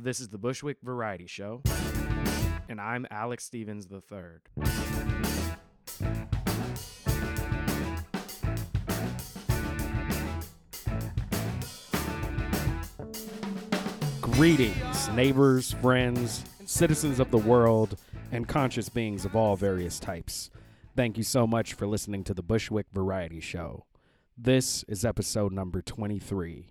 [0.00, 1.60] This is the Bushwick Variety Show,
[2.68, 4.20] and I'm Alex Stevens III.
[14.20, 17.96] Greetings, neighbors, friends, citizens of the world,
[18.30, 20.50] and conscious beings of all various types.
[20.94, 23.84] Thank you so much for listening to the Bushwick Variety Show.
[24.36, 26.68] This is episode number 23,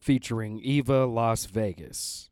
[0.00, 2.30] featuring Eva Las Vegas.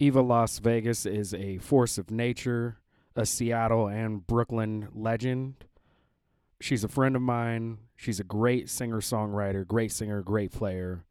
[0.00, 2.78] Eva Las Vegas is a force of nature,
[3.16, 5.64] a Seattle and Brooklyn legend.
[6.60, 7.78] She's a friend of mine.
[7.96, 11.04] She's a great singer songwriter, great singer, great player.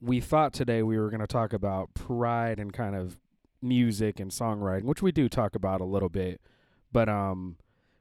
[0.00, 3.18] We thought today we were going to talk about pride and kind of
[3.60, 6.40] music and songwriting, which we do talk about a little bit.
[6.90, 7.56] But um,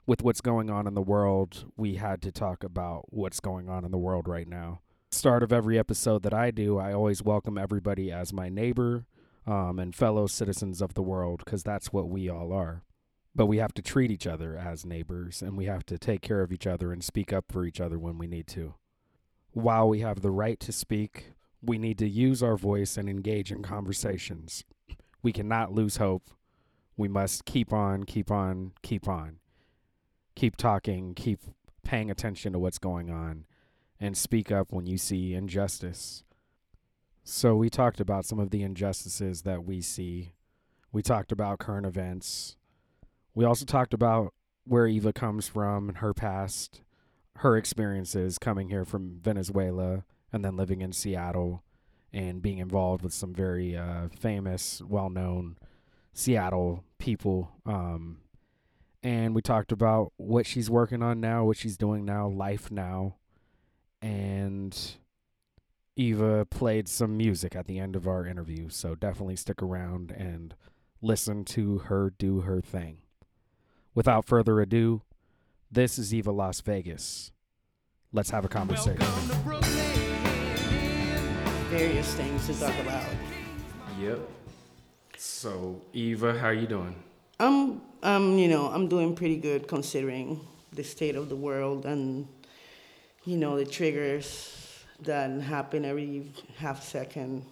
[0.07, 3.83] with what's going on in the world, we had to talk about what's going on
[3.83, 4.79] in the world right now.
[5.11, 9.05] Start of every episode that I do, I always welcome everybody as my neighbor
[9.47, 12.83] um, and fellow citizens of the world because that's what we all are.
[13.35, 16.41] But we have to treat each other as neighbors and we have to take care
[16.41, 18.75] of each other and speak up for each other when we need to.
[19.51, 23.51] While we have the right to speak, we need to use our voice and engage
[23.51, 24.63] in conversations.
[25.21, 26.29] We cannot lose hope.
[26.97, 29.39] We must keep on, keep on, keep on.
[30.35, 31.39] Keep talking, keep
[31.83, 33.45] paying attention to what's going on,
[33.99, 36.24] and speak up when you see injustice.
[37.27, 40.33] So, we talked about some of the injustices that we see.
[40.91, 42.55] We talked about current events.
[43.33, 44.31] We also talked about
[44.63, 46.83] where Eva comes from and her past,
[47.37, 51.63] her experiences coming here from Venezuela and then living in Seattle
[52.13, 55.57] and being involved with some very uh, famous, well known
[56.13, 57.49] Seattle people.
[57.65, 58.19] Um,
[59.01, 63.15] and we talked about what she's working on now, what she's doing now, life now.
[63.99, 64.77] And
[65.95, 68.69] Eva played some music at the end of our interview.
[68.69, 70.53] So definitely stick around and
[71.01, 72.97] listen to her do her thing.
[73.93, 75.03] Without further ado,
[75.71, 77.31] this is Eva Las Vegas.
[78.11, 79.05] Let's have a conversation.
[81.69, 83.03] various things to talk about.
[83.99, 84.19] Yep.
[85.17, 86.95] So, Eva, how you doing?
[87.39, 90.39] I'm, um, you know, I'm doing pretty good considering
[90.71, 92.27] the state of the world and,
[93.25, 94.54] you know, the triggers
[95.03, 97.45] that happen every half second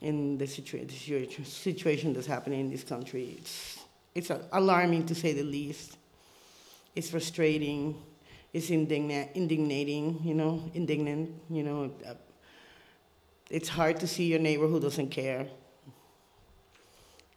[0.00, 3.36] in the, situa- the situation, situation that's happening in this country.
[3.38, 3.84] It's,
[4.14, 5.96] it's alarming to say the least.
[6.94, 8.00] It's frustrating.
[8.52, 11.90] It's indigna- indignating, you know, indignant, you know.
[12.06, 12.14] Uh,
[13.50, 15.46] it's hard to see your neighbor who doesn't care.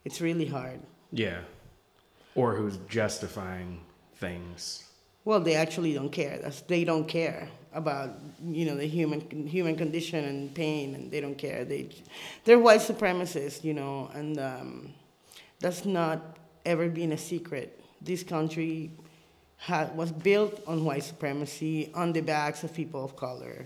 [0.06, 0.80] It's really hard.
[1.12, 1.42] Yeah.
[2.36, 3.82] Or who's justifying
[4.16, 4.86] things.
[5.26, 6.40] Well, they actually don't care.
[6.42, 8.10] That's, they don't care about
[8.44, 11.66] you know the human human condition and pain, and they don't care.
[11.66, 11.90] They
[12.44, 14.94] they're white supremacists, you know, and um,
[15.60, 17.80] that's not ever been a secret.
[18.02, 18.92] This country
[19.58, 23.66] ha- was built on white supremacy on the backs of people of color.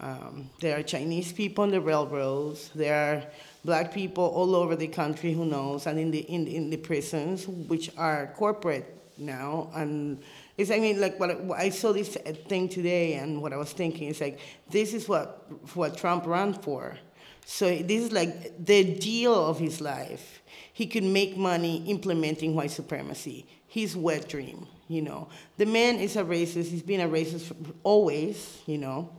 [0.00, 2.70] Um, there are Chinese people on the railroads.
[2.74, 3.22] There are
[3.64, 7.46] black people all over the country who knows, and in the in, in the prisons,
[7.46, 9.68] which are corporate now.
[9.74, 10.22] And
[10.60, 12.16] it's I mean like what I, I saw this
[12.48, 14.38] thing today, and what I was thinking is like
[14.68, 16.98] this is what what Trump ran for.
[17.46, 20.42] So this is like the deal of his life.
[20.72, 23.46] He could make money implementing white supremacy.
[23.66, 25.28] His wet dream, you know.
[25.56, 26.68] The man is a racist.
[26.68, 29.10] He's been a racist always, you know.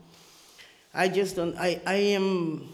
[0.94, 1.58] I just don't.
[1.58, 2.70] I, I am.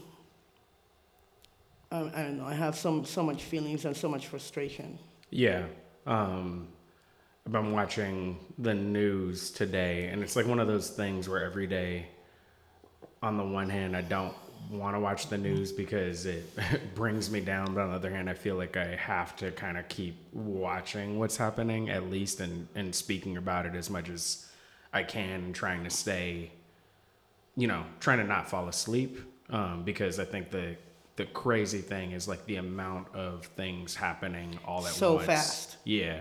[1.92, 2.46] I, I don't know.
[2.46, 5.00] I have so so much feelings and so much frustration.
[5.30, 5.66] Yeah.
[6.06, 6.68] Um,
[7.48, 11.66] I've been watching the news today, and it's like one of those things where every
[11.66, 12.08] day,
[13.24, 14.34] on the one hand, I don't
[14.70, 16.44] want to watch the news because it
[16.96, 19.78] brings me down, but on the other hand, I feel like I have to kind
[19.78, 24.46] of keep watching what's happening at least and, and speaking about it as much as
[24.92, 26.52] I can trying to stay
[27.56, 30.76] you know, trying to not fall asleep um, because I think the
[31.16, 35.26] the crazy thing is like the amount of things happening all at So once.
[35.26, 35.78] fast.
[35.86, 36.20] Yeah,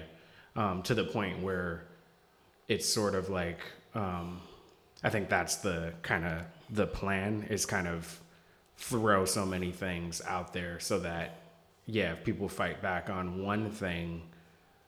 [0.57, 1.87] um, to the point where
[2.69, 3.61] it's sort of like
[3.95, 4.41] um,
[5.03, 8.21] I think that's the kind of the plan is kind of
[8.77, 11.41] throw so many things out there so that
[11.87, 14.23] yeah, if people fight back on one thing,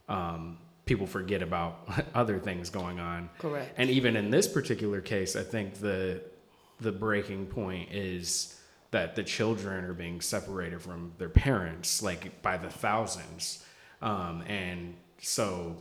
[0.09, 3.31] um, people forget about other things going on.
[3.39, 3.73] Correct.
[3.77, 6.23] And even in this particular case, I think the
[6.81, 8.61] the breaking point is
[8.91, 13.65] that the children are being separated from their parents like by the thousands.
[14.01, 15.77] Um, and so,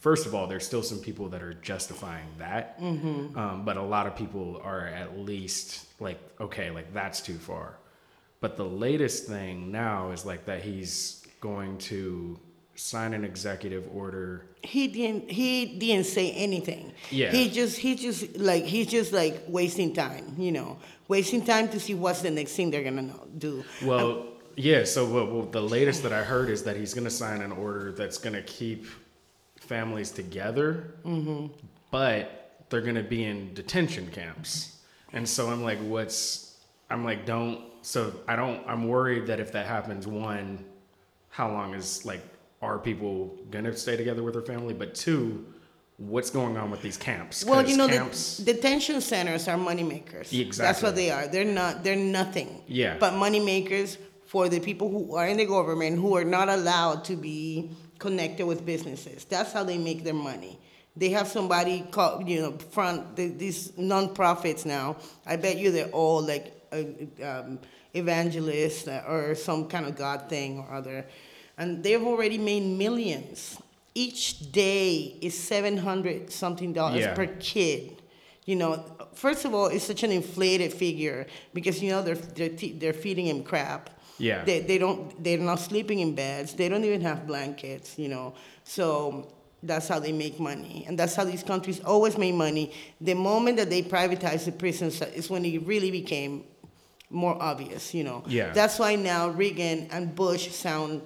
[0.00, 4.06] first of all, there's still some people that are justifying that, um, but a lot
[4.06, 7.76] of people are at least like, okay, like that's too far.
[8.40, 12.38] But the latest thing now is like that he's going to
[12.74, 14.46] sign an executive order.
[14.62, 15.30] He didn't.
[15.30, 16.92] He didn't say anything.
[17.10, 17.30] Yeah.
[17.30, 17.78] He just.
[17.78, 18.64] He just like.
[18.64, 20.34] He's just like wasting time.
[20.38, 20.78] You know,
[21.08, 23.64] wasting time to see what's the next thing they're gonna do.
[23.84, 24.26] Well,
[24.56, 24.84] yeah.
[24.84, 27.52] So well, well, the latest that I heard is that he's going to sign an
[27.52, 28.86] order that's going to keep
[29.60, 31.46] families together, Mm-hmm.
[31.90, 34.76] but they're going to be in detention camps.
[35.12, 36.56] And so I'm like, what's?
[36.88, 37.62] I'm like, don't.
[37.82, 38.62] So I don't.
[38.66, 40.64] I'm worried that if that happens, one,
[41.30, 42.20] how long is like
[42.62, 44.74] are people going to stay together with their family?
[44.74, 45.46] But two,
[45.96, 47.44] what's going on with these camps?
[47.44, 48.36] Well, you know, camps.
[48.38, 50.30] the detention centers are money makers.
[50.56, 51.26] That's what they are.
[51.26, 51.82] They're not.
[51.82, 52.62] They're nothing.
[52.68, 52.96] Yeah.
[52.98, 53.98] But money makers
[54.30, 57.68] for the people who are in the government who are not allowed to be
[57.98, 59.24] connected with businesses.
[59.24, 60.54] That's how they make their money.
[60.96, 64.96] They have somebody called, you know, front the, these non-profits now.
[65.26, 66.84] I bet you they're all like uh,
[67.30, 67.58] um,
[67.92, 71.06] evangelists or some kind of God thing or other,
[71.58, 73.58] and they've already made millions.
[73.94, 77.14] Each day is seven hundred something dollars Yeah.
[77.14, 78.02] per kid.
[78.44, 78.84] You know,
[79.14, 83.26] first of all, it's such an inflated figure because you know they're they're, they're feeding
[83.26, 83.90] him crap.
[84.20, 84.44] Yeah.
[84.44, 86.54] They they don't they're not sleeping in beds.
[86.54, 87.98] They don't even have blankets.
[87.98, 88.34] You know,
[88.64, 89.26] so
[89.62, 92.72] that's how they make money, and that's how these countries always make money.
[93.00, 96.44] The moment that they privatized the prisons is when it really became
[97.10, 97.94] more obvious.
[97.94, 98.22] You know.
[98.26, 98.52] Yeah.
[98.52, 101.02] That's why now Reagan and Bush sound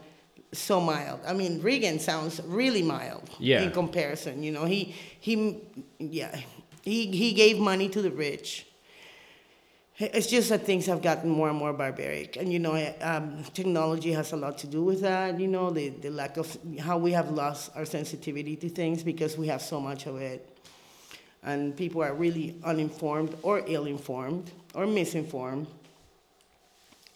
[0.52, 1.20] so mild.
[1.26, 3.62] I mean, Reagan sounds really mild Yeah.
[3.62, 4.43] in comparison.
[4.43, 5.60] You know, he he
[5.99, 6.37] yeah
[6.82, 8.67] he he gave money to the rich.
[9.96, 14.11] It's just that things have gotten more and more barbaric, and you know, um, technology
[14.11, 15.38] has a lot to do with that.
[15.38, 19.38] You know, the the lack of how we have lost our sensitivity to things because
[19.38, 20.58] we have so much of it,
[21.44, 25.69] and people are really uninformed or ill-informed or misinformed.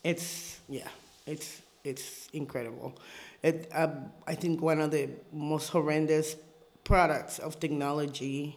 [0.04, 0.86] It's yeah,
[1.26, 2.94] it's it's incredible.
[3.42, 6.36] It um, I think one of the most horrendous
[6.84, 8.56] products of technology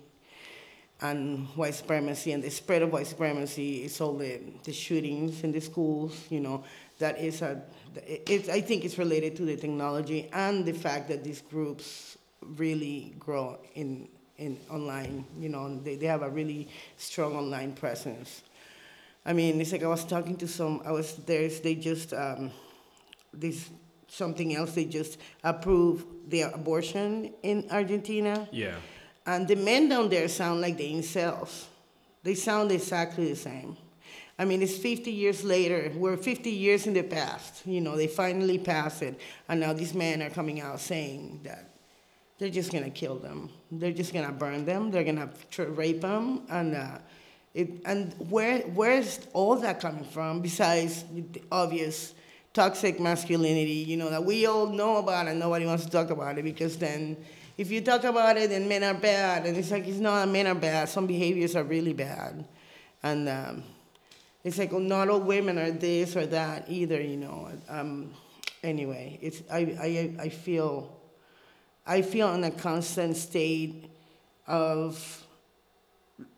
[1.02, 5.52] and white supremacy and the spread of white supremacy is all the, the shootings in
[5.52, 6.26] the schools.
[6.30, 6.64] You know
[7.00, 7.62] that is a
[7.96, 13.16] it, I think it's related to the technology and the fact that these groups really
[13.20, 14.08] grow in
[14.38, 15.26] in online.
[15.40, 16.68] You know they, they have a really
[16.98, 18.44] strong online presence.
[19.26, 20.82] I mean, it's like I was talking to some.
[20.86, 22.52] I was there's they just um,
[23.34, 23.70] this
[24.08, 24.74] something else.
[24.74, 28.76] They just approved the abortion in Argentina, yeah.
[29.26, 31.66] And the men down there sound like the incels.
[32.24, 33.78] They sound exactly the same.
[34.38, 35.92] I mean, it's 50 years later.
[35.96, 37.66] We're 50 years in the past.
[37.66, 41.70] You know, they finally passed it, and now these men are coming out saying that
[42.40, 43.50] they're just gonna kill them.
[43.72, 44.90] They're just gonna burn them.
[44.90, 46.98] They're gonna rape them, and uh,
[47.54, 47.84] it.
[47.86, 50.42] And where where's all that coming from?
[50.42, 52.16] Besides the obvious
[52.54, 56.38] toxic masculinity, you know, that we all know about and nobody wants to talk about
[56.38, 57.16] it because then
[57.62, 60.48] if you talk about it, then men are bad, and it's like it's not men
[60.48, 60.90] are bad.
[60.90, 62.44] Some behaviors are really bad,
[63.04, 63.64] and um,
[64.44, 67.00] it's like well, not all women are this or that either.
[67.00, 67.50] You know.
[67.70, 68.14] Um,
[68.64, 70.98] anyway, it's I I I feel.
[71.86, 73.90] I feel in a constant state
[74.46, 75.26] of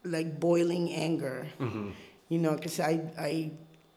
[0.04, 1.46] like boiling anger,
[2.30, 3.52] you know, because I, I,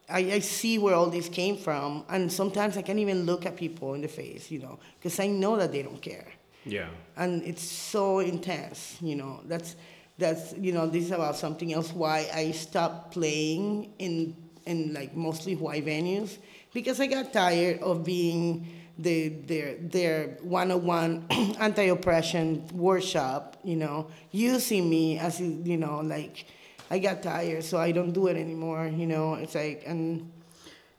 [0.09, 3.57] I, I see where all this came from, and sometimes I can't even look at
[3.57, 6.27] people in the face, you know, because I know that they don't care,
[6.67, 6.89] Yeah.
[7.17, 9.41] and it's so intense, you know.
[9.47, 9.77] That's
[10.19, 11.93] that's you know this is about something else.
[11.93, 16.39] Why I stopped playing in in like mostly white venues
[16.75, 18.67] because I got tired of being
[18.99, 21.27] the their their one-on-one
[21.61, 26.47] anti-oppression workshop, you know, using me as you know like
[26.91, 28.87] I got tired, so I don't do it anymore.
[28.87, 30.31] You know, it's like and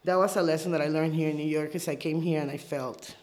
[0.03, 2.41] that was a lesson that I learned here in New York because I came here
[2.41, 3.15] and I felt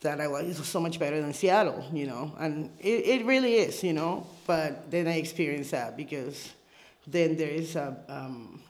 [0.00, 3.82] that I was so much better than Seattle, you know, and it, it really is,
[3.82, 4.26] you know.
[4.46, 6.52] But then I experienced that because
[7.06, 8.62] then there is a um,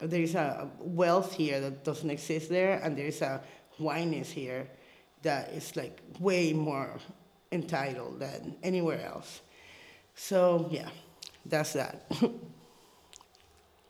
[0.00, 3.42] there is a wealth here that doesn't exist there, and there is a
[3.78, 4.68] whiteness here
[5.22, 6.98] that is like way more
[7.50, 9.40] entitled than anywhere else.
[10.14, 10.88] So yeah,
[11.46, 12.10] that's that.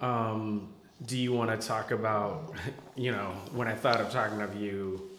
[0.01, 0.69] Um,
[1.07, 2.55] do you want to talk about,
[2.97, 5.11] you know, when I thought of talking of you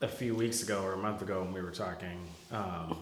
[0.00, 2.18] a few weeks ago or a month ago when we were talking,
[2.52, 2.96] um,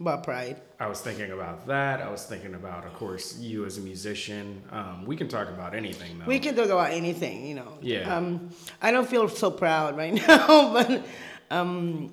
[0.00, 0.56] about pride.
[0.78, 2.00] I was thinking about that.
[2.00, 4.62] I was thinking about, of course, you as a musician.
[4.72, 6.24] Um, we can talk about anything, though.
[6.24, 7.78] We can talk about anything, you know.
[7.82, 8.14] Yeah.
[8.16, 11.04] Um, I don't feel so proud right now, but
[11.50, 12.10] um,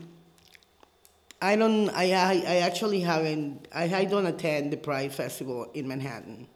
[1.42, 1.90] I don't.
[1.92, 3.68] I, I I actually haven't.
[3.74, 6.48] I, I don't attend the Pride Festival in Manhattan,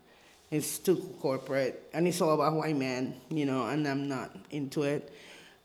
[0.50, 4.84] It's too corporate, and it's all about white men, you know, and I'm not into
[4.84, 5.14] it.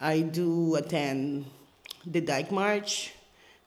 [0.00, 1.46] I do attend
[2.06, 3.12] the Dyke March,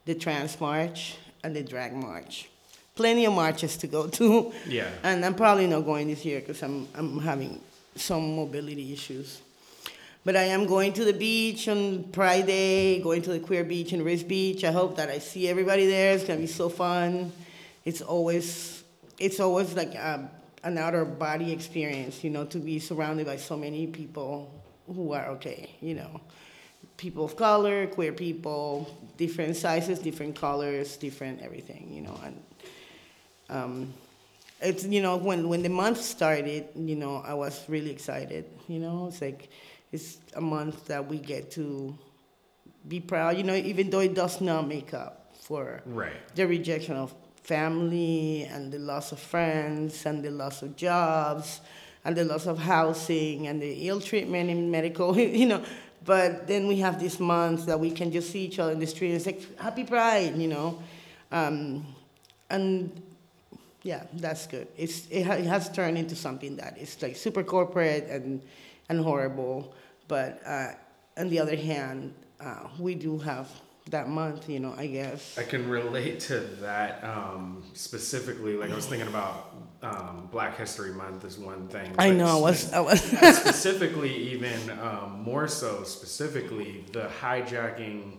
[0.05, 2.49] the Trans March, and the Drag March.
[2.95, 4.53] Plenty of marches to go to.
[4.67, 4.89] Yeah.
[5.03, 7.61] And I'm probably not going this year because I'm, I'm having
[7.95, 9.41] some mobility issues.
[10.25, 13.93] But I am going to the beach on Pride Day, going to the queer beach
[13.93, 14.63] in Riis Beach.
[14.63, 16.13] I hope that I see everybody there.
[16.13, 17.31] It's gonna be so fun.
[17.85, 18.83] It's always,
[19.17, 20.29] it's always like a,
[20.63, 24.53] an outer body experience, you know, to be surrounded by so many people
[24.87, 26.19] who are okay, you know,
[26.97, 32.43] people of color, queer people, different sizes, different colors, different everything, you know, and
[33.49, 33.93] um,
[34.61, 38.45] it's you know when when the month started, you know, I was really excited.
[38.67, 39.49] You know, it's like
[39.91, 41.97] it's a month that we get to
[42.87, 43.37] be proud.
[43.37, 46.13] You know, even though it does not make up for Right.
[46.35, 51.61] the rejection of family and the loss of friends and the loss of jobs
[52.05, 55.63] and the loss of housing and the ill treatment in medical, you know.
[56.05, 58.87] But then we have this month that we can just see each other in the
[58.87, 59.11] street.
[59.11, 60.79] It's like happy pride, you know.
[61.31, 61.85] Um,
[62.49, 63.01] and
[63.83, 64.67] yeah, that's good.
[64.77, 68.41] It's it, ha- it has turned into something that is like super corporate and
[68.89, 69.73] and horrible.
[70.07, 70.71] But uh,
[71.17, 73.49] on the other hand, uh, we do have
[73.89, 74.73] that month, you know.
[74.77, 75.37] I guess.
[75.37, 78.55] I can relate to that um, specifically.
[78.55, 81.93] Like I was thinking about um, Black History Month is one thing.
[81.97, 82.39] I know.
[82.39, 82.71] Was.
[82.73, 83.01] I was.
[83.01, 88.17] specifically, even um, more so, specifically the hijacking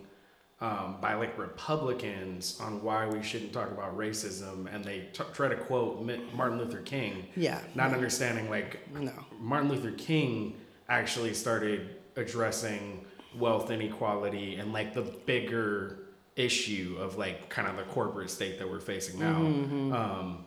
[0.59, 5.47] um, by like Republicans on why we shouldn't talk about racism, and they t- try
[5.47, 6.01] to quote
[6.33, 7.59] Martin Luther King, yeah.
[7.75, 9.11] not understanding like No.
[9.39, 10.55] Martin Luther King
[10.87, 13.05] actually started addressing
[13.37, 15.99] wealth inequality and like the bigger
[16.35, 19.37] issue of like kind of the corporate state that we're facing now.
[19.37, 20.45] Um,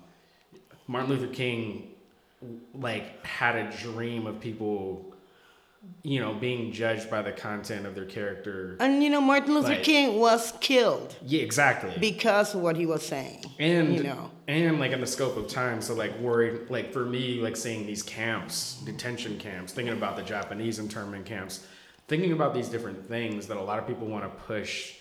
[0.86, 1.90] Martin Luther King
[2.74, 5.14] like had a dream of people,
[6.02, 8.76] you know, being judged by the content of their character.
[8.80, 11.94] And you know, Martin Luther Like- King was killed Yeah, exactly.
[11.98, 13.44] because of what he was saying.
[13.58, 14.30] and you know.
[14.48, 17.86] and like in the scope of time so like worried like for me like seeing
[17.86, 21.66] these camps detention camps thinking about the japanese internment camps
[22.08, 24.96] thinking about these different things that a lot of people want to push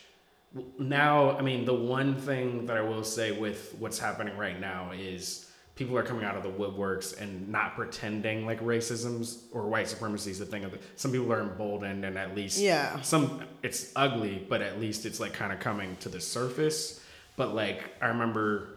[0.80, 4.92] now i mean the one thing that i will say with what's happening right now
[4.94, 9.88] is people are coming out of the woodworks and not pretending like racism's or white
[9.88, 13.02] supremacy is a thing of the, some people are emboldened and at least Yeah.
[13.02, 17.04] some it's ugly but at least it's like kind of coming to the surface
[17.38, 18.70] but like i remember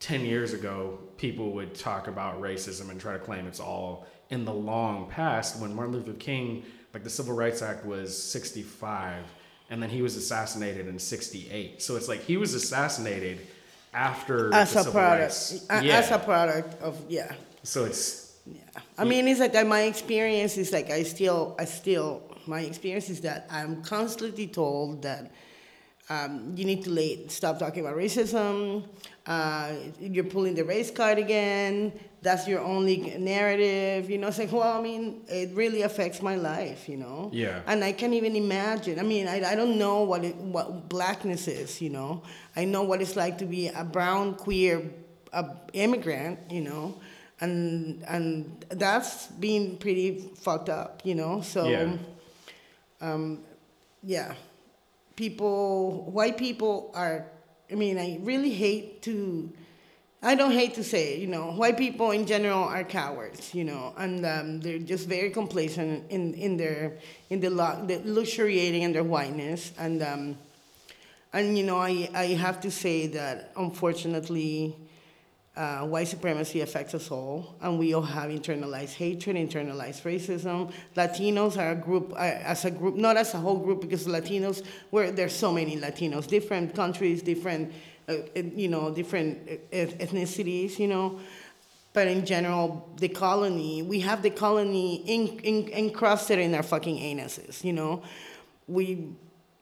[0.00, 4.44] 10 years ago people would talk about racism and try to claim it's all in
[4.46, 6.64] the long past when martin luther king
[6.94, 9.22] like the civil rights act was 65
[9.70, 13.40] and then he was assassinated in 68 so it's like he was assassinated
[13.98, 17.32] after As the a product, yeah as a product of yeah.
[17.62, 18.62] so it's Yeah.
[18.96, 23.20] I mean, it's like my experience is like I still, I still, my experience is
[23.20, 25.30] that I'm constantly told that
[26.08, 28.84] um, you need to late, stop talking about racism.
[29.26, 31.92] Uh, you're pulling the race card again.
[32.20, 34.10] That's your only narrative.
[34.10, 36.88] You know, it's like, well, I mean, it really affects my life.
[36.88, 37.30] You know.
[37.32, 37.62] Yeah.
[37.66, 38.98] And I can't even imagine.
[38.98, 41.80] I mean, I, I don't know what it, what blackness is.
[41.80, 42.22] You know,
[42.56, 44.90] I know what it's like to be a brown queer
[45.32, 46.38] uh, immigrant.
[46.50, 47.00] You know,
[47.40, 51.02] and and that's been pretty fucked up.
[51.04, 51.68] You know, so.
[51.68, 51.96] Yeah.
[53.00, 53.44] Um,
[54.02, 54.34] yeah,
[55.16, 57.26] people, white people are.
[57.70, 59.52] I mean, I really hate to.
[60.20, 63.62] I don't hate to say it, you know, white people in general are cowards, you
[63.62, 66.98] know, and um, they're just very complacent in, in their
[67.30, 70.36] in the, the luxuriating in their whiteness, and um,
[71.32, 74.74] and you know, I I have to say that unfortunately,
[75.58, 80.72] uh, white supremacy affects us all, and we all have internalized hatred, internalized racism.
[80.96, 84.64] Latinos are a group, uh, as a group, not as a whole group, because Latinos,
[84.90, 87.72] where there's so many Latinos, different countries, different,
[88.34, 91.20] you know, different uh, ethnicities, you know.
[91.92, 96.96] But in general, the colony, we have the colony in, in, encrusted in our fucking
[96.96, 98.02] anuses, you know.
[98.66, 99.08] We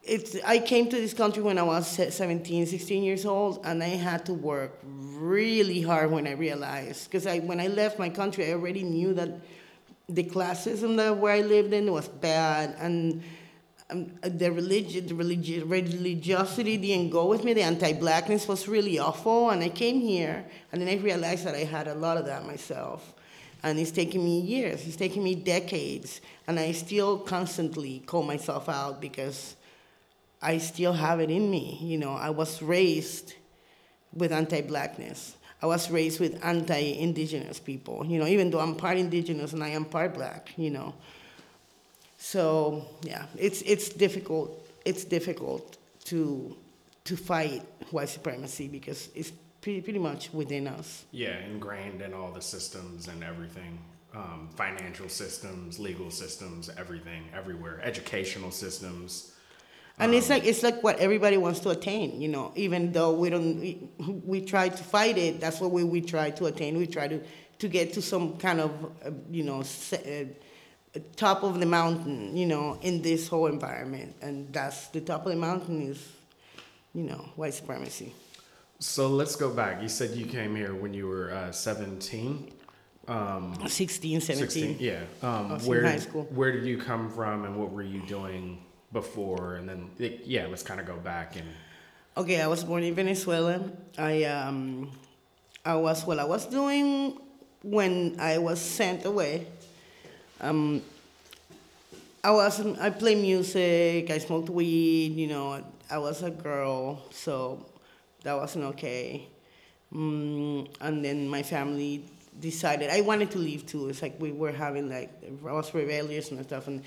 [0.03, 3.83] it's I came to this country when I was se- 17, 16 years old, and
[3.83, 8.09] I had to work really hard when I realized because I when I left my
[8.09, 9.31] country, I already knew that
[10.09, 13.23] the classism that where I lived in was bad, and
[13.91, 17.53] um, the religion, the religi- religiosity didn't go with me.
[17.55, 21.65] The anti-blackness was really awful, and I came here, and then I realized that I
[21.65, 23.15] had a lot of that myself.
[23.63, 28.69] And it's taken me years, it's taken me decades, and I still constantly call myself
[28.69, 29.57] out because
[30.43, 31.79] I still have it in me.
[31.81, 33.35] You know, I was raised
[34.13, 35.37] with anti-blackness.
[35.63, 39.69] I was raised with anti-indigenous people, you know, even though I'm part indigenous and I
[39.69, 40.95] am part black, you know.
[42.37, 44.63] So yeah, it's it's difficult.
[44.85, 46.55] It's difficult to
[47.05, 47.63] to fight
[47.93, 51.07] white supremacy because it's pretty pretty much within us.
[51.13, 53.79] Yeah, ingrained in all the systems and everything.
[54.15, 59.33] Um, financial systems, legal systems, everything, everywhere, educational systems.
[59.99, 62.53] And it's like it's like what everybody wants to attain, you know.
[62.55, 63.89] Even though we don't, we,
[64.33, 65.41] we try to fight it.
[65.41, 66.77] That's what we, we try to attain.
[66.77, 67.19] We try to
[67.61, 70.46] to get to some kind of, uh, you know, se- uh,
[71.17, 74.15] top of the mountain, you know, in this whole environment.
[74.23, 76.13] And that's the top of the mountain is,
[76.95, 78.15] you know, white supremacy.
[78.79, 79.83] So let's go back.
[79.83, 82.53] You said you came here when you were uh, 17.
[83.09, 84.49] Um, 16, 17.
[84.49, 85.01] 16, yeah.
[85.23, 86.25] Um, I was in where, high school.
[86.35, 88.63] Where did you come from and what were you doing
[88.93, 89.55] before?
[89.57, 91.47] And then, it- yeah, let's kind of go back and.
[92.17, 93.61] Okay, I was born in Venezuela.
[93.99, 94.91] I um,
[95.67, 97.19] I was what I was doing
[97.63, 99.47] when I was sent away.
[100.41, 100.83] Um,
[102.23, 104.11] I was I play music.
[104.11, 105.17] I smoked weed.
[105.17, 107.65] You know, I was a girl, so
[108.23, 109.29] that wasn't okay.
[109.95, 112.05] Mm, and then my family
[112.41, 113.89] decided I wanted to leave too.
[113.89, 115.11] It's like we were having like
[115.47, 116.83] I was rebellious and stuff, and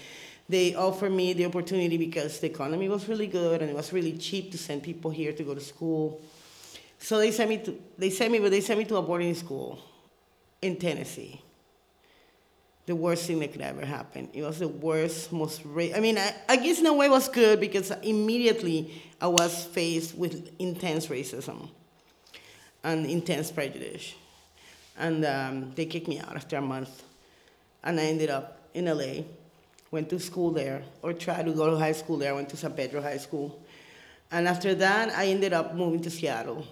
[0.49, 4.17] they offered me the opportunity because the economy was really good and it was really
[4.17, 6.21] cheap to send people here to go to school.
[6.97, 9.35] So they sent me to they sent me, but they sent me to a boarding
[9.35, 9.79] school
[10.61, 11.41] in Tennessee.
[12.85, 14.29] The worst thing that could ever happen.
[14.33, 15.61] It was the worst, most.
[15.63, 19.27] Ra- I mean, I, I guess in a way it was good because immediately I
[19.27, 21.69] was faced with intense racism
[22.83, 24.15] and intense prejudice.
[24.97, 27.03] And um, they kicked me out after a month.
[27.83, 29.23] And I ended up in LA,
[29.91, 32.31] went to school there, or tried to go to high school there.
[32.31, 33.61] I went to San Pedro High School.
[34.31, 36.67] And after that, I ended up moving to Seattle,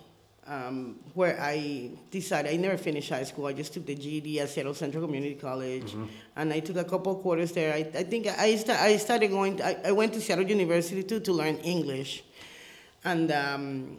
[0.47, 3.45] um, where I decided I never finished high school.
[3.47, 5.93] I just took the GED at Seattle Central Community College,
[6.35, 7.73] and I took a couple of quarters there.
[7.73, 9.61] I, I think I, sta- I started going.
[9.61, 12.23] I, I went to Seattle University too to learn English,
[13.03, 13.97] and um,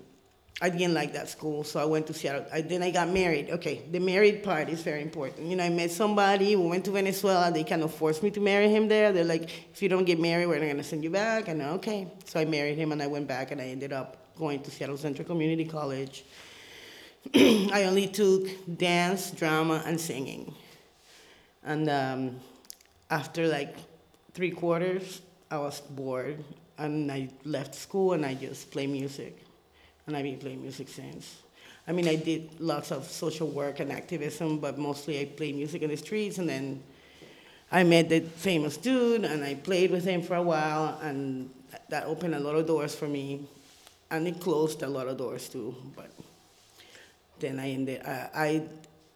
[0.61, 2.47] I didn't like that school, so I went to Seattle.
[2.53, 3.51] I, then I got married.
[3.51, 5.47] Okay, the married part is very important.
[5.49, 6.57] You know, I met somebody.
[6.57, 7.53] We went to Venezuela.
[7.53, 9.13] They kind of forced me to marry him there.
[9.13, 11.49] They're like, if you don't get married, we're not gonna send you back.
[11.49, 14.61] And okay, so I married him, and I went back, and I ended up going
[14.63, 16.25] to Seattle Central Community College.
[17.35, 18.49] I only took
[18.79, 20.55] dance, drama, and singing.
[21.65, 22.41] And um,
[23.11, 23.75] after like
[24.33, 25.21] three quarters,
[25.51, 26.43] I was bored,
[26.79, 29.45] and I left school, and I just play music
[30.09, 31.43] and I've been playing music since.
[31.87, 35.83] I mean, I did lots of social work and activism, but mostly I played music
[35.83, 36.83] in the streets, and then
[37.71, 41.51] I met the famous dude, and I played with him for a while, and
[41.91, 43.47] that opened a lot of doors for me,
[44.11, 45.75] and it closed a lot of doors too.
[45.97, 46.11] But
[47.41, 48.63] then I ended, I, I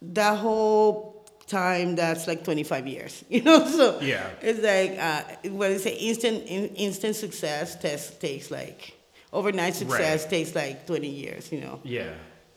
[0.02, 3.66] that whole time, that's like 25 years, you know.
[3.66, 4.28] So Yeah.
[4.40, 8.94] it's like uh, what they say, instant in, instant success test takes like
[9.32, 10.30] overnight success Right.
[10.30, 11.80] takes like 20 years, you know.
[11.84, 12.12] Yeah.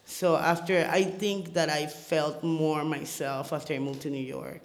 [0.06, 4.62] So after, I think that I felt more myself after I moved to New York.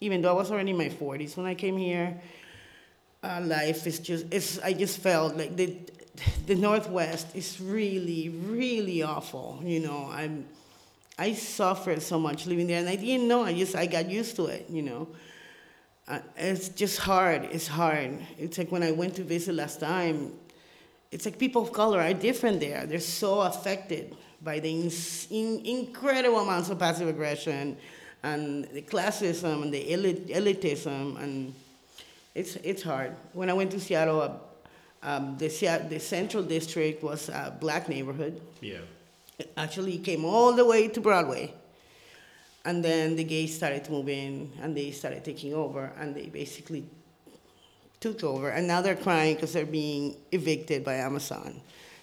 [0.00, 2.20] Even though I was already in my 40s when I came here,
[3.24, 5.74] uh, life is just, it's, I just felt like the,
[6.46, 10.08] the Northwest is really, really awful, you know.
[10.10, 10.46] I'm,
[11.18, 13.44] I suffered so much living there, and I didn't know.
[13.44, 15.08] I just, I got used to it, you know.
[16.06, 17.44] Uh, it's just hard.
[17.52, 18.18] It's hard.
[18.38, 20.32] It's like when I went to visit last time,
[21.10, 22.86] it's like people of color are different there.
[22.86, 27.76] They're so affected by the ins- in, incredible amounts of passive aggression
[28.22, 31.54] and the classism and the elit- elitism, and
[32.34, 33.14] it's it's hard.
[33.32, 34.30] When I went to Seattle, uh,
[35.02, 35.48] um, the
[35.88, 38.40] the Central District was a black neighborhood.
[38.60, 38.78] Yeah.
[39.38, 41.54] It actually came all the way to Broadway.
[42.64, 46.26] And then the gays started to move in and they started taking over and they
[46.26, 46.84] basically
[48.00, 48.50] took over.
[48.50, 51.60] And now they're crying because they're being evicted by Amazon.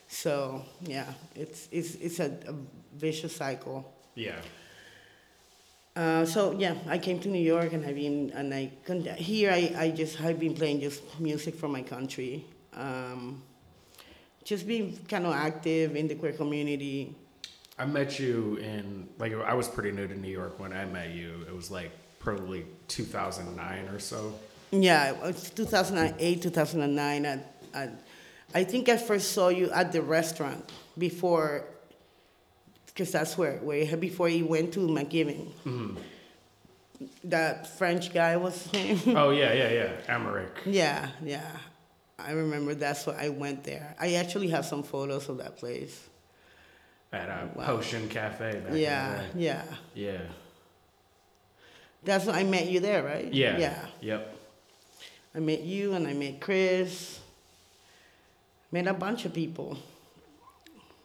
[0.07, 1.05] So, yeah,
[1.35, 2.55] it's, it's, it's a, a
[2.95, 3.93] vicious cycle.
[4.15, 4.39] Yeah.
[5.95, 8.69] Uh, so yeah, I came to New York and I've been and I
[9.17, 12.43] here I, I just have been playing just music from my country,
[12.75, 13.41] um,
[14.43, 17.15] just being kind of active in the queer community.
[17.77, 21.09] I met you in like I was pretty new to New York when I met
[21.09, 21.45] you.
[21.47, 24.33] It was like probably 2009 or so.
[24.71, 27.25] Yeah, it was 2008, 2009.
[27.25, 27.39] I,
[27.73, 27.89] I,
[28.53, 31.65] I think I first saw you at the restaurant before,
[32.87, 35.47] because that's where, where before he went to McGiving.
[37.25, 39.17] That French guy was his name.
[39.17, 39.89] Oh yeah, yeah, yeah.
[40.15, 40.49] Amaric.
[40.65, 41.45] yeah, yeah.
[42.17, 43.95] I remember that's what I went there.
[43.99, 46.07] I actually have some photos of that place.
[47.11, 47.65] at a Wow.
[47.65, 48.61] Potion Cafe.
[48.73, 49.63] Yeah, yeah.
[49.93, 50.21] Yeah.
[52.03, 53.33] That's when I met you there, right?
[53.33, 53.57] Yeah.
[53.57, 53.85] Yeah.
[54.01, 54.37] Yep.
[55.35, 57.19] I met you and I met Chris.
[58.71, 59.77] Met a bunch of people.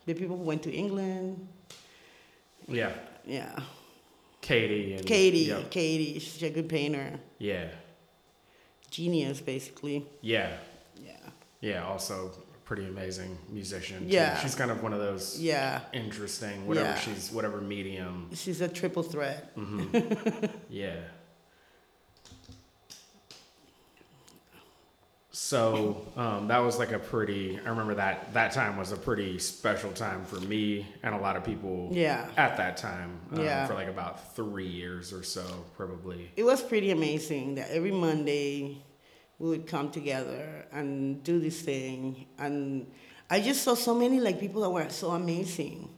[0.07, 1.47] The people who went to England.
[2.69, 2.93] Yeah.
[3.25, 3.59] Yeah.
[4.41, 5.39] Katie and Katie.
[5.41, 5.71] Yep.
[5.71, 6.19] Katie.
[6.19, 7.19] She's a good painter.
[7.39, 7.69] Yeah.
[8.91, 10.07] Genius, basically.
[10.21, 10.51] Yeah.
[11.61, 11.85] Yeah.
[11.87, 12.33] Also,
[12.65, 14.01] pretty amazing musician.
[14.09, 14.15] too.
[14.15, 14.39] Yeah.
[14.39, 15.81] She's kind of one of those Yeah.
[15.93, 16.99] interesting, whatever Yeah.
[16.99, 18.31] she's, whatever medium.
[18.35, 19.51] She's a triple threat.
[19.55, 19.85] hmm
[20.71, 20.97] yeah.
[25.33, 27.59] So um, that was like a pretty.
[27.65, 31.37] I remember that that time was a pretty special time for me and a lot
[31.37, 31.89] of people.
[31.93, 32.29] Yeah.
[32.37, 33.67] At that time, um, Yeah.
[33.67, 35.45] for like about three years or so,
[35.77, 36.31] probably.
[36.37, 38.83] It was pretty amazing that every Monday
[39.41, 42.27] we would come together and do this thing.
[42.39, 42.87] And
[43.31, 45.89] I just saw so many like people that were so amazing,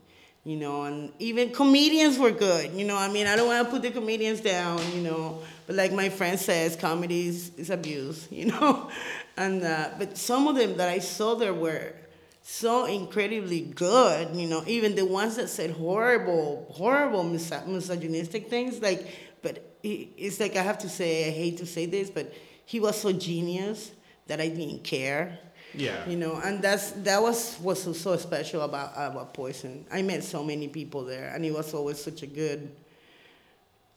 [0.45, 2.97] you know, and even comedians were good, you know.
[2.97, 6.09] I mean, I don't want to put the comedians down, you know, but like my
[6.09, 8.89] friend says, comedy is, is abuse, you know.
[9.37, 11.95] And uh, but some of them that I saw there were
[12.43, 18.81] so incredibly good, you know, even the ones that said horrible, horrible mis- misogynistic things,
[18.81, 19.07] like,
[19.43, 22.33] but it's like I have to say, I hate to say this, but
[22.65, 23.93] he was so genius
[24.27, 25.39] that I didn't care,
[25.75, 26.09] Yeah.
[26.09, 29.85] you know, and that's that was was so, so special about about Poison.
[29.91, 32.71] I met so many people there, and it was always such a good,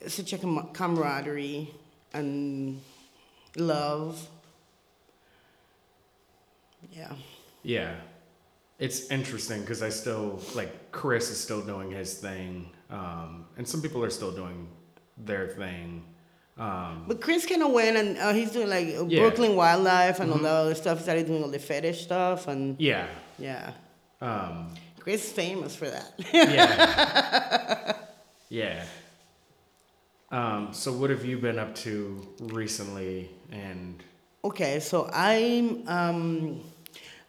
[0.08, 1.69] such a com- camaraderie
[2.13, 2.82] and
[3.58, 4.19] love.
[6.91, 7.13] Yeah.
[7.63, 7.95] Yeah.
[8.78, 13.82] It's interesting because I still like Chris is still doing his thing, um, and some
[13.82, 14.67] people are still doing
[15.17, 16.04] their thing.
[16.57, 19.19] Um, But Chris kind of went and uh, he's doing like uh, Yeah.
[19.21, 20.97] Brooklyn Wildlife and all that other stuff.
[20.99, 23.07] He started doing all the fetish stuff and yeah.
[23.37, 23.71] yeah.
[24.21, 26.13] Um, Chris is famous for that.
[26.33, 27.95] yeah.
[28.49, 28.85] yeah.
[30.31, 33.29] Um, so what have you been up to recently?
[33.51, 34.01] And
[34.43, 36.61] okay, so I'm um,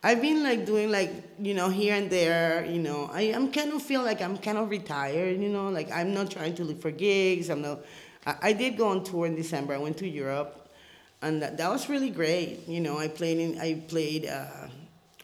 [0.02, 2.64] I've been like doing like you know here and there.
[2.64, 5.40] You know, I I'm kind of feel like I'm kind of retired.
[5.40, 7.50] You know, like I'm not trying to look for gigs.
[7.50, 7.80] I'm not.
[8.26, 9.74] I, did go on tour in December.
[9.74, 10.68] I went to Europe,
[11.22, 12.66] and that, that was really great.
[12.66, 14.26] You know, I played in I played.
[14.26, 14.68] Uh,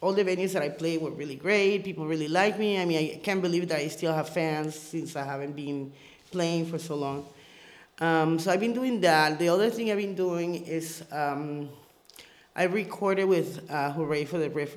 [0.01, 1.85] all the venues that I played were really great.
[1.85, 2.77] People really like me.
[2.77, 5.93] I mean, I can't believe that I still have fans since I haven't been
[6.29, 7.25] playing for so long.
[7.99, 9.39] Um, so I've been doing that.
[9.39, 11.69] The other thing I've been doing is um,
[12.53, 14.75] I recorded with uh, Hurray for the Riff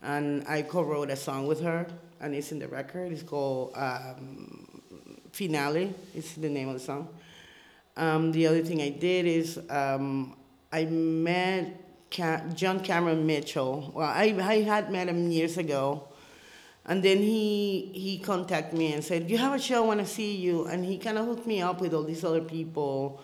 [0.00, 1.86] and I co-wrote a song with her,
[2.20, 3.10] and it's in the record.
[3.10, 4.77] It's called um,
[5.38, 5.94] Finale.
[6.16, 7.08] is the name of the song.
[7.96, 10.34] Um, the other thing I did is um,
[10.72, 12.10] I met
[12.56, 13.92] John Cameron Mitchell.
[13.94, 16.08] Well, I, I had met him years ago.
[16.86, 20.06] And then he he contacted me and said, "You have a show, I want to
[20.06, 23.20] see you." And he kind of hooked me up with all these other people,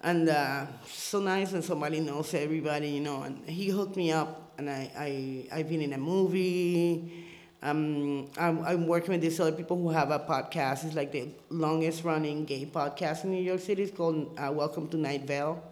[0.00, 3.22] and uh, so nice and somebody knows everybody, you know.
[3.22, 5.10] And he hooked me up, and I I
[5.56, 7.29] I've been in a movie.
[7.62, 10.84] Um, I'm, I'm working with these other people who have a podcast.
[10.84, 13.82] It's like the longest running gay podcast in New York City.
[13.82, 15.62] It's called uh, Welcome to Night Vale.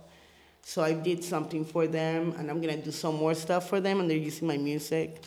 [0.62, 4.01] So I did something for them, and I'm gonna do some more stuff for them,
[4.01, 5.22] and they're using my music.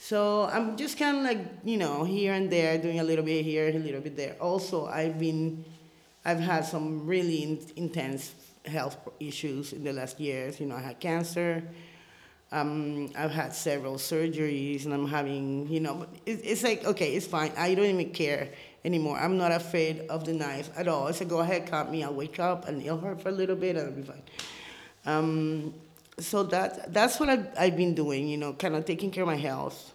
[0.00, 3.44] So I'm just kind of like, you know, here and there, doing a little bit
[3.44, 4.34] here, a little bit there.
[4.40, 5.62] Also, I've been,
[6.24, 10.58] I've had some really in, intense health issues in the last years.
[10.58, 11.62] You know, I had cancer.
[12.52, 17.26] Um, I've had several surgeries, and I'm having, you know, it, it's like, okay, it's
[17.26, 17.50] fine.
[17.56, 18.50] I don't even care
[18.84, 19.18] anymore.
[19.18, 21.08] I'm not afraid of the knife at all.
[21.08, 22.04] I said, go ahead, cut me.
[22.04, 24.22] I'll wake up, and it'll hurt for a little bit, and I'll be fine.
[25.06, 25.74] Um,
[26.18, 29.28] so that that's what I've, I've been doing, you know, kind of taking care of
[29.28, 29.92] my health,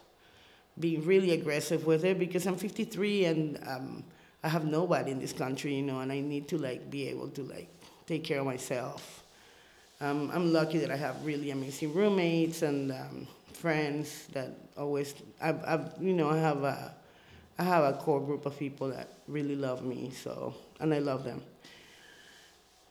[0.79, 4.03] being really aggressive with it because I'm 53 and um,
[4.43, 7.29] I have nobody in this country, you know, and I need to like be able
[7.29, 7.69] to like
[8.05, 9.23] take care of myself.
[9.99, 15.63] Um, I'm lucky that I have really amazing roommates and um, friends that always, I've,
[15.65, 16.93] I've, you know, I have a,
[17.57, 21.23] I have a core group of people that really love me, so, and I love
[21.23, 21.41] them.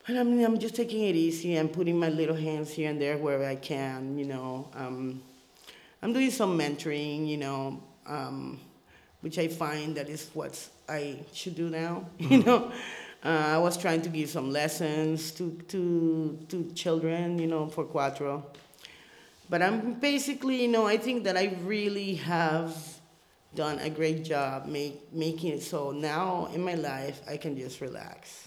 [0.05, 3.01] But I mean, I'm just taking it easy and putting my little hands here and
[3.01, 4.69] there wherever I can, you know.
[4.75, 5.23] Um,
[6.03, 8.59] I'm doing some mentoring, you know, um,
[9.21, 12.73] which I find that is what I should do now, you know.
[13.27, 17.83] Uh, I was trying to give some lessons to, to, to children, you know, for
[17.83, 18.47] Quattro.
[19.51, 22.77] But I'm basically, you know, I think that I really have
[23.57, 27.81] done a great job make, making it so now in my life I can just
[27.81, 28.47] relax.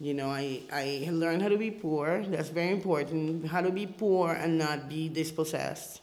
[0.00, 2.24] You know, I, I learned how to be poor.
[2.26, 3.46] That's very important.
[3.46, 6.00] How to be poor and not be dispossessed.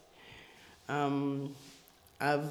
[0.88, 1.54] Um,
[2.22, 2.48] I've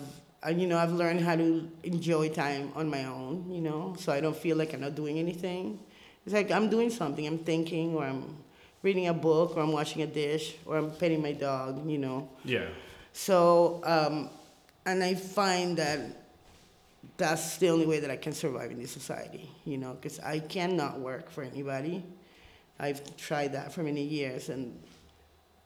[0.50, 4.20] you know, I've learned how to enjoy time on my own, you know, so I
[4.20, 5.78] don't feel like I'm not doing anything.
[6.26, 8.37] It's like I'm doing something, I'm thinking, or I'm
[8.83, 12.28] reading a book, or I'm washing a dish, or I'm petting my dog, you know.
[12.44, 12.66] Yeah.
[13.12, 14.30] So, um,
[14.87, 16.00] and I find that
[17.16, 20.40] that's the only way that I can survive in this society, you know, because I
[20.40, 22.02] cannot work for anybody.
[22.78, 24.78] I've tried that for many years, and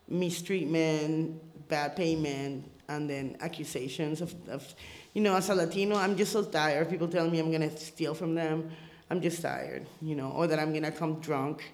[0.08, 4.74] mistreatment, bad payment, and then accusations of, of,
[5.12, 6.88] you know, as a Latino, I'm just so tired.
[6.88, 8.70] People telling me I'm gonna steal from them.
[9.11, 11.72] I'm just tired, you know, or that I'm gonna come drunk.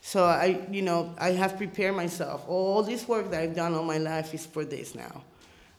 [0.00, 2.44] So I, you know, I have prepared myself.
[2.46, 5.22] All this work that I've done all my life is for this now.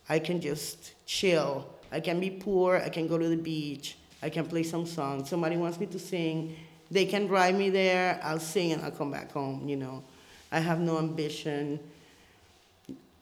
[0.09, 1.67] I can just chill.
[1.91, 2.77] I can be poor.
[2.77, 3.97] I can go to the beach.
[4.23, 5.29] I can play some songs.
[5.29, 6.55] Somebody wants me to sing.
[6.89, 8.19] They can drive me there.
[8.23, 10.03] I'll sing and I'll come back home, you know.
[10.51, 11.79] I have no ambition.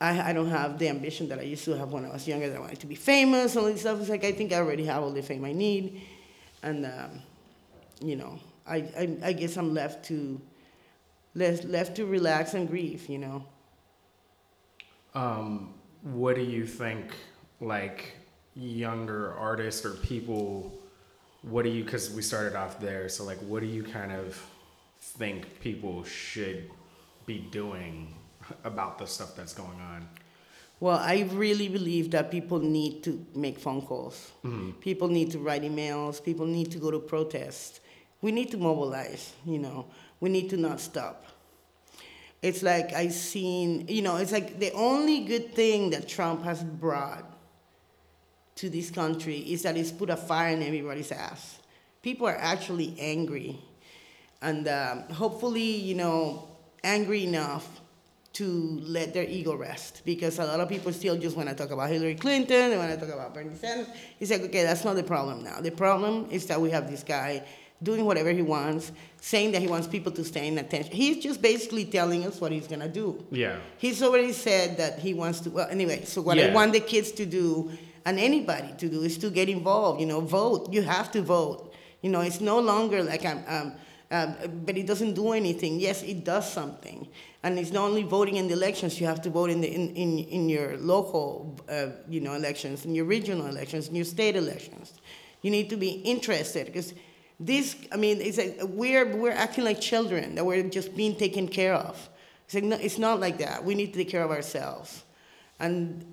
[0.01, 2.49] I, I don't have the ambition that I used to have when I was younger
[2.49, 3.99] that I wanted to be famous, all this stuff.
[4.01, 6.01] It's like I think I already have all the fame I need.
[6.61, 7.21] And, um,
[8.01, 10.41] you know, I, I, I guess I'm left to,
[11.35, 13.45] left, left to relax and grieve, you know.
[15.15, 17.13] Um, what do you think,
[17.61, 18.13] like,
[18.55, 20.73] younger artists or people,
[21.43, 24.41] what do you, because we started off there, so, like, what do you kind of
[24.99, 26.69] think people should
[27.25, 28.15] be doing
[28.63, 30.07] about the stuff that's going on?
[30.79, 34.31] Well, I really believe that people need to make phone calls.
[34.43, 34.71] Mm-hmm.
[34.81, 36.21] People need to write emails.
[36.21, 37.79] People need to go to protests.
[38.21, 39.85] We need to mobilize, you know.
[40.19, 41.25] We need to not stop.
[42.41, 46.61] It's like I've seen, you know, it's like the only good thing that Trump has
[46.61, 47.23] brought
[48.55, 51.59] to this country is that he's put a fire in everybody's ass.
[52.01, 53.57] People are actually angry.
[54.41, 56.49] And um, hopefully, you know,
[56.83, 57.79] angry enough
[58.33, 61.71] to let their ego rest because a lot of people still just want to talk
[61.71, 63.87] about Hillary Clinton, they want to talk about Bernie Sanders.
[64.19, 65.61] It's like, okay, that's not the problem now.
[65.61, 67.43] The problem is that we have this guy
[67.83, 68.91] doing whatever he wants,
[69.21, 70.91] saying that he wants people to stay in attention.
[70.95, 73.23] He's just basically telling us what he's going to do.
[73.29, 73.57] Yeah.
[73.77, 76.47] He's already said that he wants to, well, anyway, so what Yeah.
[76.47, 77.71] I want the kids to do
[78.05, 80.71] and anybody to do is to get involved, you know, vote.
[80.73, 81.73] You have to vote.
[82.01, 83.73] You know, it's no longer like I'm, um,
[84.13, 85.79] um, but it doesn't do anything.
[85.79, 87.07] Yes, it does something.
[87.41, 89.95] And it's not only voting in the elections, you have to vote in, the, in,
[89.95, 94.35] in, in your local, uh, you know, elections, in your regional elections, in your state
[94.35, 94.93] elections.
[95.41, 96.93] You need to be interested because
[97.39, 101.47] this, I mean, it's like we're, we're acting like children, that we're just being taken
[101.47, 102.09] care of.
[102.45, 103.65] It's, like, no, it's not like that.
[103.65, 105.03] We need to take care of ourselves.
[105.59, 106.05] And,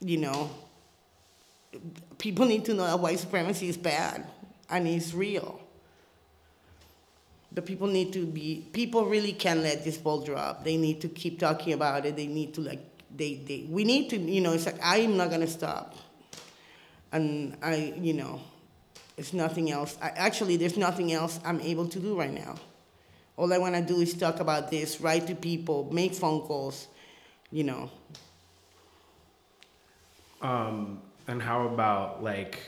[0.00, 0.50] you know,
[2.18, 4.26] people need to know that white supremacy is bad
[4.68, 5.60] and it's real.
[7.56, 10.62] The people need to be, people really can't let this ball drop.
[10.62, 12.14] They need to keep talking about it.
[12.14, 12.80] They need to, like,
[13.16, 15.94] they, they, we need to, you know, it's like, I'm not gonna stop.
[17.12, 18.42] And I, you know,
[19.16, 19.96] it's nothing else.
[20.02, 22.56] I, actually, there's nothing else I'm able to do right now.
[23.38, 26.88] All I wanna do is talk about this, write to people, make phone calls,
[27.50, 27.90] you know.
[30.42, 32.58] Um, and how about like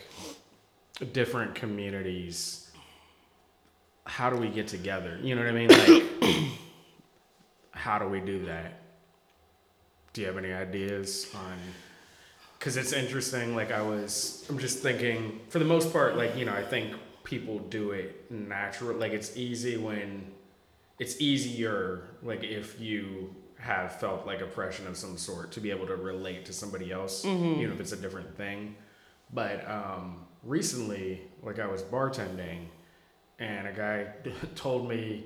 [1.13, 2.68] different communities?
[4.09, 5.19] How do we get together?
[5.21, 5.69] You know what I mean?
[5.69, 6.51] Like,
[7.71, 8.73] how do we do that?
[10.13, 11.57] Do you have any ideas on?
[12.57, 13.55] Because it's interesting.
[13.55, 15.39] Like I was, I'm just thinking.
[15.49, 18.97] For the most part, like you know, I think people do it natural.
[18.97, 20.25] Like it's easy when
[20.97, 22.01] it's easier.
[22.23, 26.45] Like if you have felt like oppression of some sort to be able to relate
[26.45, 27.59] to somebody else, Mm-hmm.
[27.61, 28.75] you know, if it's a different thing.
[29.31, 32.65] But um, recently, like I was bartending,
[33.39, 34.07] and a guy
[34.55, 35.25] told me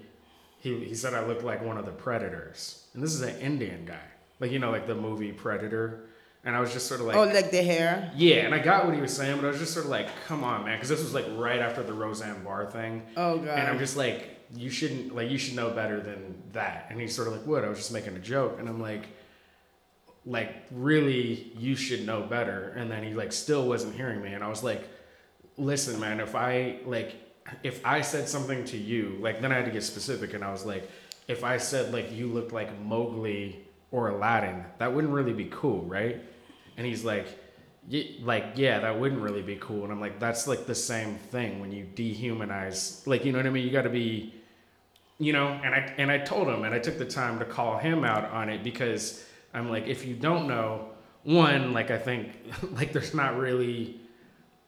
[0.60, 3.86] he he said I looked like one of the predators, and this is an Indian
[3.86, 4.06] guy,
[4.40, 6.06] like you know, like the movie Predator.
[6.46, 8.12] And I was just sort of like, oh, like the hair?
[8.18, 10.10] yeah, and I got what he was saying, but I was just sort of like,
[10.28, 13.02] come on, man, because this was like right after the Roseanne Barr thing.
[13.16, 13.48] Oh, God.
[13.48, 16.88] And I'm just like, you shouldn't, like, you should know better than that.
[16.90, 17.64] And he's sort of like, what?
[17.64, 18.58] I was just making a joke.
[18.60, 19.08] And I'm like,
[20.26, 22.74] like, really, you should know better.
[22.76, 24.34] And then he, like, still wasn't hearing me.
[24.34, 24.88] And I was like,
[25.58, 27.16] listen, man, if I, like,
[27.64, 30.34] if I said something to you, like, then I had to get specific.
[30.34, 30.90] And I was like,
[31.28, 33.60] if I said, like, you looked like Mowgli
[33.92, 36.22] or Aladdin, that wouldn't really be cool, right?
[36.78, 37.28] And he's like,
[37.88, 39.84] "Ye- like, yeah, that wouldn't really be cool.
[39.84, 43.46] And I'm like, that's like the same thing when you dehumanize, like, you know what
[43.46, 43.66] I mean?
[43.66, 44.34] You got to be,
[45.20, 45.48] you know.
[45.64, 48.26] And I and I told him, and I took the time to call him out
[48.32, 50.90] on it because I'm like, if you don't know,
[51.24, 52.32] one, like, I think,
[52.72, 54.00] like, there's not really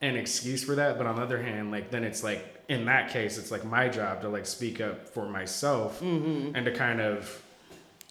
[0.02, 0.98] an excuse for that.
[0.98, 3.88] But on the other hand, like, then it's like, in that case, it's like my
[3.90, 7.42] job to like speak up for myself and to kind of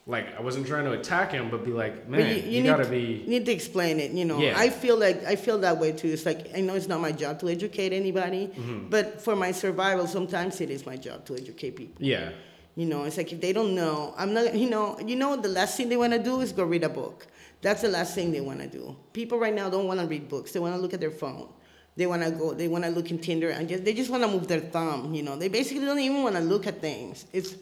[0.06, 2.62] like I wasn't trying to attack him, but be like, man, But you, you, you,
[2.64, 3.24] gotta be.
[3.26, 4.10] need to explain it.
[4.12, 4.54] You know, Yeah.
[4.56, 6.08] I feel like I feel that way too.
[6.08, 8.90] It's like I know it's not my job to educate anybody, Mm-hmm.
[8.90, 12.04] but for my survival, sometimes it is my job to educate people.
[12.04, 12.30] Yeah,
[12.76, 14.54] You know, it's like if they don't know, I'm not.
[14.54, 16.88] You know, you know, the last thing they want to do is go read a
[16.90, 17.26] book.
[17.62, 18.94] That's the last thing they want to do.
[19.14, 20.52] People right now don't want to read books.
[20.52, 21.48] They want to look at their phone.
[21.96, 22.54] They want to go.
[22.54, 25.14] They want to look in Tinder and just they just want to move their thumb.
[25.14, 27.24] You know, they basically don't even want to look at things.
[27.32, 27.54] It's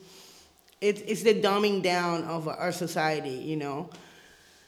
[0.81, 3.31] it's it's the dumbing down of our society.
[3.31, 3.91] You know.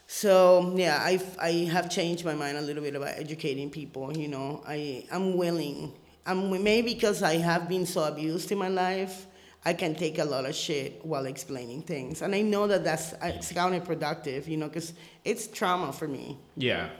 [0.06, 4.16] So yeah, I I have changed my mind a little bit about educating people.
[4.16, 5.92] You know, I I'm willing.
[6.26, 9.26] I'm maybe because I have been so abused in my life.
[9.66, 13.14] I can take a lot of shit while explaining things, and I know that that's
[13.14, 14.46] uh, it's counterproductive.
[14.46, 14.92] You know, because
[15.24, 16.36] it's trauma for me.
[16.56, 16.90] yeah,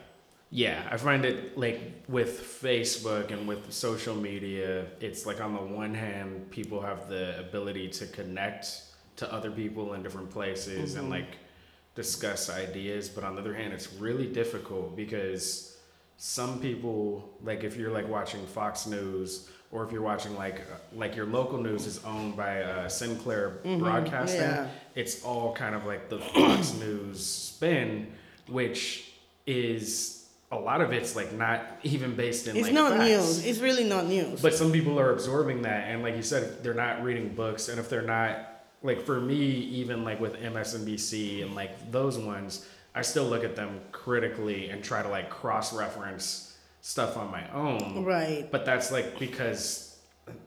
[0.55, 0.89] yeah.
[0.89, 5.93] I find it like with Facebook and with social media, it's like on the one
[5.93, 8.83] hand, people have the ability to connect
[9.17, 11.39] to other people in different places and like
[11.97, 15.77] discuss ideas, but on the other hand, it's really difficult because
[16.19, 20.77] some people like if you're like watching Fox News or if you're watching like uh,
[20.95, 24.69] like your local news is owned by uh, Sinclair Broadcasting, yeah.
[24.95, 28.13] it's all kind of like the Fox News spin,
[28.47, 29.15] which
[29.47, 33.09] is a lot of it's like not even based in It's like not facts.
[33.09, 33.45] news.
[33.47, 34.41] It's really not news.
[34.41, 37.79] But some people are absorbing that, and like you said, they're not reading books, and
[37.81, 38.51] if they're not
[38.83, 43.57] like for me, even like with MSNBC and like those ones, I still look at
[43.57, 48.05] them critically and try to like cross reference stuff on my own.
[48.05, 48.47] right.
[48.51, 49.97] But that's like because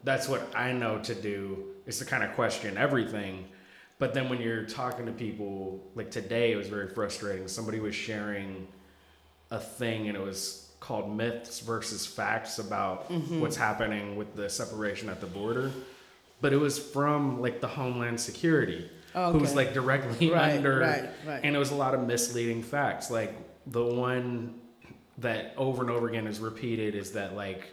[0.03, 3.45] that's what I know to do is to kind of question everything.
[3.99, 7.47] But then when you're talking to people, like today, it was very frustrating.
[7.47, 8.67] Somebody was sharing
[9.51, 13.39] a thing, and it was called myths versus facts about Mm-hmm.
[13.41, 15.71] what's happening with the separation at the border.
[16.41, 19.55] But it was from like the Homeland Security, who's Okay.
[19.55, 21.39] like directly Right, under, right, right.
[21.43, 23.10] and it was a lot of misleading facts.
[23.10, 23.33] Like
[23.65, 24.60] the one
[25.19, 27.69] that over and over again is repeated is that like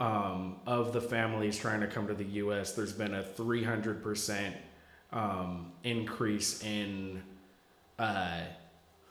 [0.00, 4.56] um, of the families trying to come to the U.S., there's been a 300 percent
[5.12, 7.22] um, increase in
[7.98, 8.40] uh,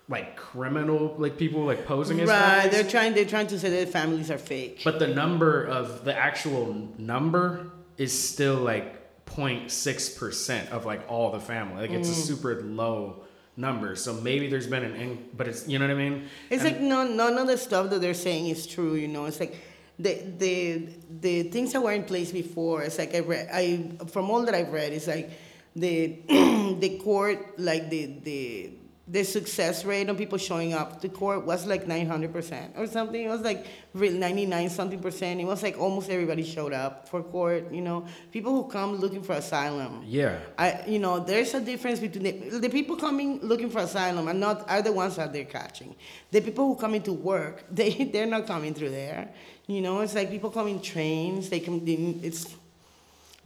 [0.10, 2.39] like criminal like people like posing as Right.
[2.62, 2.74] felons.
[2.74, 3.13] They're trying.
[3.13, 4.82] They're trying to say that families are fake.
[4.84, 11.32] But the number of the actual number is still like 0.6 percent of like all
[11.32, 11.82] the family.
[11.82, 12.00] Like Mm.
[12.00, 13.24] it's a super low
[13.58, 13.96] number.
[13.96, 16.24] So maybe there's been an, in, but it's you know what I mean.
[16.50, 18.96] It's And- like none, none of the stuff that they're saying is true.
[18.96, 19.56] You know, it's like
[20.00, 20.88] the the
[21.20, 22.84] the things that were in place before.
[22.84, 23.50] It's like I read.
[23.52, 25.32] I from all that I've read, it's like
[25.76, 25.98] the
[26.80, 28.70] the court, like the the
[29.10, 33.24] the success rate on people showing up to court was like 900 percent or something.
[33.24, 35.39] It was like 99 something percent.
[35.39, 37.72] It was like almost everybody showed up for court.
[37.72, 40.04] You know, people who come looking for asylum.
[40.06, 40.39] yeah.
[40.58, 44.34] I, you know, there's a difference between the, the people coming looking for asylum are
[44.34, 45.96] not are the ones that they're catching.
[46.32, 49.30] The people who come into work, they they're not coming through there.
[49.67, 51.50] You know, it's like people come in trains.
[51.50, 51.82] They come.
[51.88, 52.56] in It's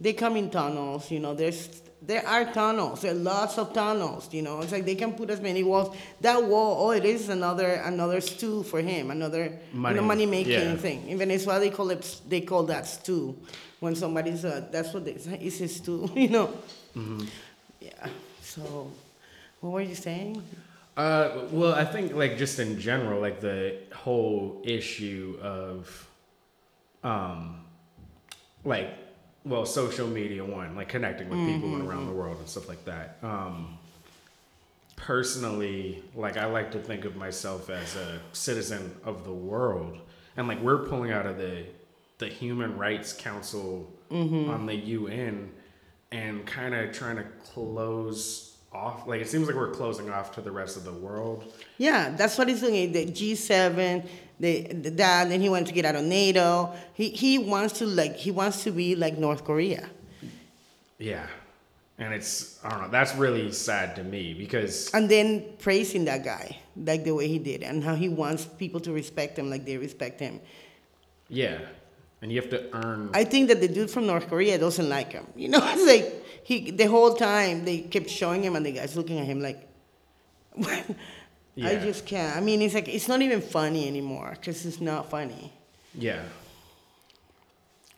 [0.00, 1.08] they come in tunnels.
[1.08, 3.02] You know, there's there are tunnels.
[3.02, 4.28] There are lots of tunnels.
[4.32, 5.96] You know, it's like they can put as many walls.
[6.20, 9.10] That wall, oh, it is another another stew for him.
[9.10, 10.76] Another Money, you know, money making yeah.
[10.76, 11.08] thing.
[11.08, 13.36] In Venezuela, they call it they call that stew.
[13.80, 15.38] When somebody's uh, that's what they say.
[15.40, 16.10] It's a stew.
[16.16, 16.46] You know.
[16.96, 17.24] Mm-hmm.
[17.80, 18.06] Yeah.
[18.42, 18.90] So,
[19.60, 20.42] what were you saying?
[20.96, 26.08] Uh, well, I think like just in general, like the whole issue of,
[27.02, 27.64] um,
[28.64, 28.90] like,
[29.44, 32.18] well, social media one, like connecting with people mm-hmm, around the mm-hmm.
[32.18, 33.18] world and stuff like that.
[33.22, 33.78] Um,
[34.96, 39.98] personally, like I like to think of myself as a citizen of the world,
[40.36, 41.64] and like we're pulling out of the
[42.18, 44.48] the Human Rights Council mm-hmm.
[44.48, 45.50] on the UN,
[46.12, 49.06] and kind of trying to close off.
[49.06, 51.52] Like it seems like we're closing off to the rest of the world.
[51.78, 52.92] Yeah, that's what he's doing.
[52.92, 54.06] The G7,
[54.40, 56.72] the, the that, then he wants to get out of NATO.
[56.94, 59.88] He he wants to like he wants to be like North Korea.
[60.98, 61.26] Yeah.
[61.98, 66.24] And it's I don't know, that's really sad to me because And then praising that
[66.24, 69.64] guy, like the way he did, and how he wants people to respect him like
[69.64, 70.40] they respect him.
[71.28, 71.58] yeah.
[72.22, 75.10] And you have to earn I think that the dude from North Korea doesn't like
[75.12, 75.26] him.
[75.34, 78.96] You know, it's like he the whole time they kept showing him, and the guy's
[78.96, 79.68] looking at him like.
[81.62, 82.36] I just can't.
[82.36, 85.52] I mean, it's like it's not even funny anymore because it's not funny.
[85.94, 86.22] Yeah.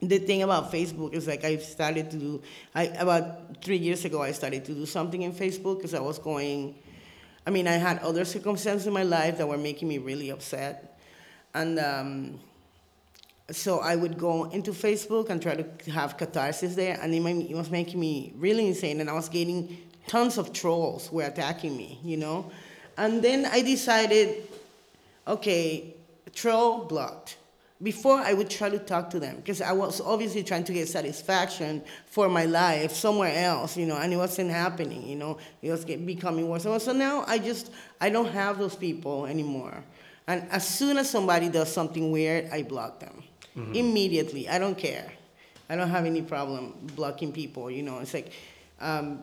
[0.01, 2.43] the thing about Facebook is like I started to do.
[2.75, 6.19] I about three years ago I started to do something in Facebook because I was
[6.19, 6.75] going.
[7.47, 10.99] I mean, I had other circumstances in my life that were making me really upset,
[11.55, 12.41] and um,
[13.51, 17.51] so I would go into Facebook and try to have catharsis there, and it, made
[17.51, 19.77] it was making me really insane, and I was getting
[20.07, 22.51] tons of trolls were attacking me, you know?
[22.97, 24.49] And then I decided,
[25.27, 25.95] okay,
[26.35, 27.39] troll blocked.
[27.83, 30.89] Before I would try to talk to them because I was obviously trying to get
[30.89, 35.71] satisfaction for my life somewhere else, you know, and it wasn't happening, you know, it
[35.71, 36.63] was get, becoming worse.
[36.63, 39.85] So now I just, I don't have those people anymore.
[40.27, 43.24] And as soon as somebody does something weird, I block them.
[43.57, 44.49] Immediately.
[44.49, 45.13] I don't care.
[45.69, 48.33] I don't have any problem blocking people, you know, it's like,
[48.81, 49.23] um,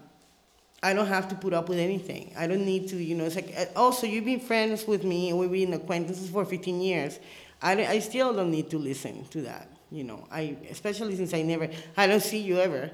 [0.83, 2.33] I don't have to put up with anything.
[2.35, 3.25] I don't need to, you know.
[3.25, 6.81] It's like uh, also you've been friends with me and we've been acquaintances for 15
[6.81, 7.19] years.
[7.61, 10.25] I, I still don't need to listen to that, you know.
[10.31, 12.89] I especially since I never, I don't see you ever.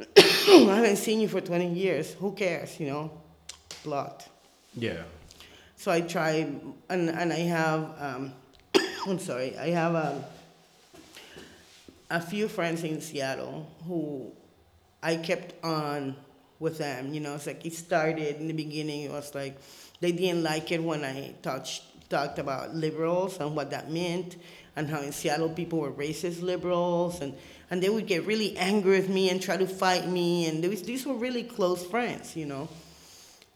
[0.16, 2.14] I haven't seen you for 20 years.
[2.14, 3.10] Who cares, you know?
[3.84, 4.30] Blocked.
[4.74, 5.02] Yeah.
[5.76, 6.48] So I try,
[6.88, 8.32] and and I have, um,
[9.06, 10.24] I'm sorry, I have um,
[12.12, 14.30] a few friends in Seattle who
[15.02, 16.14] I kept on
[16.60, 17.14] with them.
[17.14, 19.02] You know, it's like it started in the beginning.
[19.04, 19.56] It was like
[20.00, 24.36] they didn't like it when I touched talked about liberals and what that meant,
[24.76, 27.34] and how in Seattle people were racist liberals, and
[27.70, 30.46] and they would get really angry with me and try to fight me.
[30.46, 32.68] And was, these were really close friends, you know.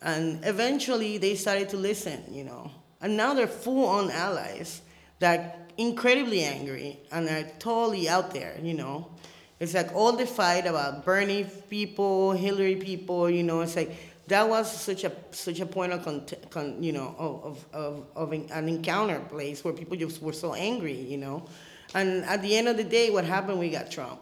[0.01, 2.71] And eventually they started to listen, you know.
[3.03, 4.81] And now they're full on allies
[5.19, 9.11] that incredibly angry and are totally out there, you know.
[9.59, 13.97] It's like all the fight about Bernie people, Hillary people, you know, it's like
[14.29, 18.33] that was such a such a point of con, con you know of, of, of
[18.33, 21.47] an encounter place where people just were so angry, you know.
[21.95, 23.59] And at the end of the day, what happened?
[23.59, 24.21] We got Trump.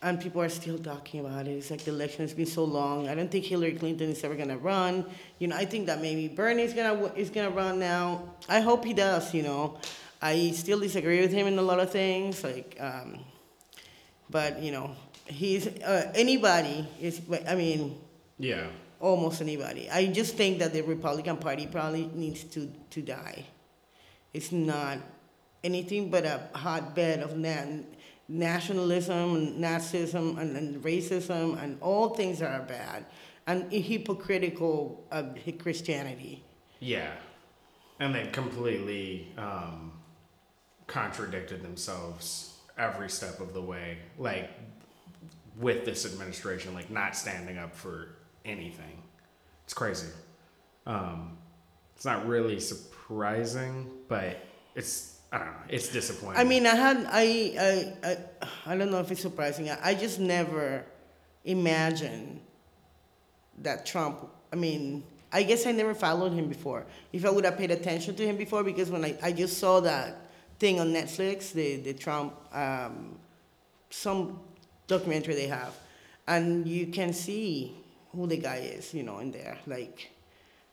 [0.00, 1.52] And people are still talking about it.
[1.52, 3.08] It's like the election has been so long.
[3.08, 5.04] I don't think Hillary Clinton is ever gonna run.
[5.40, 8.22] You know, I think that maybe Bernie is gonna is gonna run now.
[8.48, 9.34] I hope he does.
[9.34, 9.78] You know,
[10.22, 12.44] I still disagree with him in a lot of things.
[12.44, 13.18] Like, um,
[14.30, 14.94] but you know,
[15.26, 17.20] he's uh, anybody is.
[17.48, 17.98] I mean,
[18.38, 18.68] yeah,
[19.00, 19.90] almost anybody.
[19.90, 23.46] I just think that the Republican Party probably needs to to die.
[24.32, 24.98] It's not
[25.64, 27.82] anything but a hotbed of na-
[28.28, 33.06] nationalism and Nazism and, and, racism and all things that are bad
[33.46, 36.44] and hypocritical of Christianity.
[36.80, 37.12] Yeah,
[37.98, 39.92] and they completely um,
[40.86, 44.50] contradicted themselves every step of the way, like
[45.58, 48.10] with this administration, like not standing up for
[48.44, 49.02] anything.
[49.64, 50.08] It's crazy.
[50.86, 51.38] Um,
[51.96, 55.46] it's not really surprising, but it's Know.
[55.68, 56.40] It's disappointing.
[56.40, 57.22] I mean, I had I
[57.60, 58.16] I I,
[58.72, 59.68] I don't know if it's surprising.
[59.68, 60.84] I, I just never
[61.44, 62.40] imagined
[63.58, 64.26] that Trump.
[64.52, 66.86] I mean, I guess I never followed him before.
[67.12, 69.80] If I would have paid attention to him before, because when I, I just saw
[69.80, 70.16] that
[70.58, 73.18] thing on Netflix, the, the Trump, um,
[73.90, 74.40] some
[74.86, 75.74] documentary they have.
[76.26, 77.74] And you can see
[78.12, 79.58] who the guy is, you know, in there.
[79.66, 80.10] Like,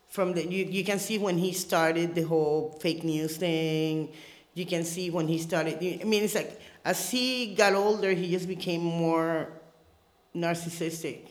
[0.07, 4.09] from the, you, you can see when he started the whole fake news thing.
[4.55, 8.31] You can see when he started, I mean, it's like, as he got older, he
[8.31, 9.49] just became more
[10.33, 11.27] narcissistic,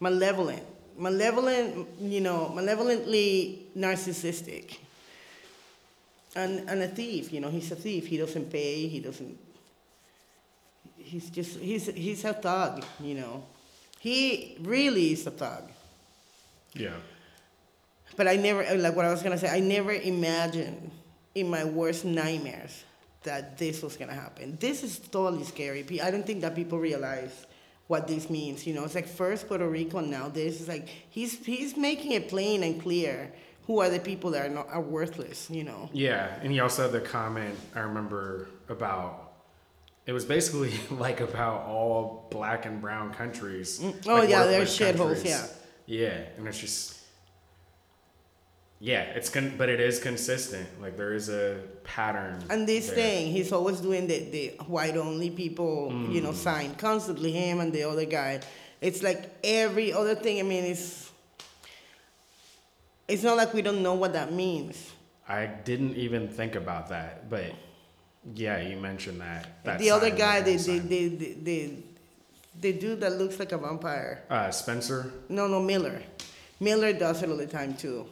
[0.00, 0.64] malevolent,
[0.96, 4.78] malevolent, you know, malevolently narcissistic
[6.34, 7.32] and, and a thief.
[7.32, 8.06] You know, he's a thief.
[8.06, 8.86] He doesn't pay.
[8.86, 9.38] He doesn't.
[10.96, 12.84] He's just he's he's a thug.
[13.00, 13.44] You know,
[14.00, 15.70] he really is a thug.
[16.74, 16.96] Yeah.
[18.16, 19.48] But I never like what I was gonna say.
[19.48, 20.90] I never imagined
[21.36, 22.84] in my worst nightmares
[23.22, 24.56] that this was gonna happen.
[24.58, 25.84] This is totally scary.
[26.00, 27.46] I don't think that people realize
[27.88, 28.66] what this means.
[28.66, 32.28] You know, it's like first Puerto Rico, now this is like he's he's making it
[32.28, 33.30] plain and clear
[33.66, 35.90] who are the people that are not are worthless, you know.
[35.92, 39.26] Yeah, and he also had the comment I remember about
[40.06, 43.80] it was basically like about all black and brown countries.
[43.80, 44.06] Mm.
[44.06, 45.24] Oh like yeah, they're shitholes.
[45.24, 45.46] Yeah.
[45.84, 46.94] Yeah, and it's just.
[48.78, 50.68] Yeah, it's con- but it is consistent.
[50.80, 52.44] Like there is a pattern.
[52.50, 52.96] And this there.
[52.96, 56.12] thing, he's always doing the, the white only people, mm.
[56.12, 56.34] you know, mm.
[56.34, 57.32] sign constantly.
[57.32, 58.40] Him and the other guy.
[58.80, 60.38] It's like every other thing.
[60.38, 61.10] I mean, it's
[63.08, 64.92] it's not like we don't know what that means.
[65.28, 67.52] I didn't even think about that, but
[68.34, 69.64] yeah, you mentioned that.
[69.64, 71.72] that the other guy, the the, the the, the
[72.60, 74.22] the dude that looks like a vampire.
[74.28, 75.12] Uh, Spencer.
[75.28, 76.02] No, no, Miller.
[76.60, 78.06] Miller does it all the time too.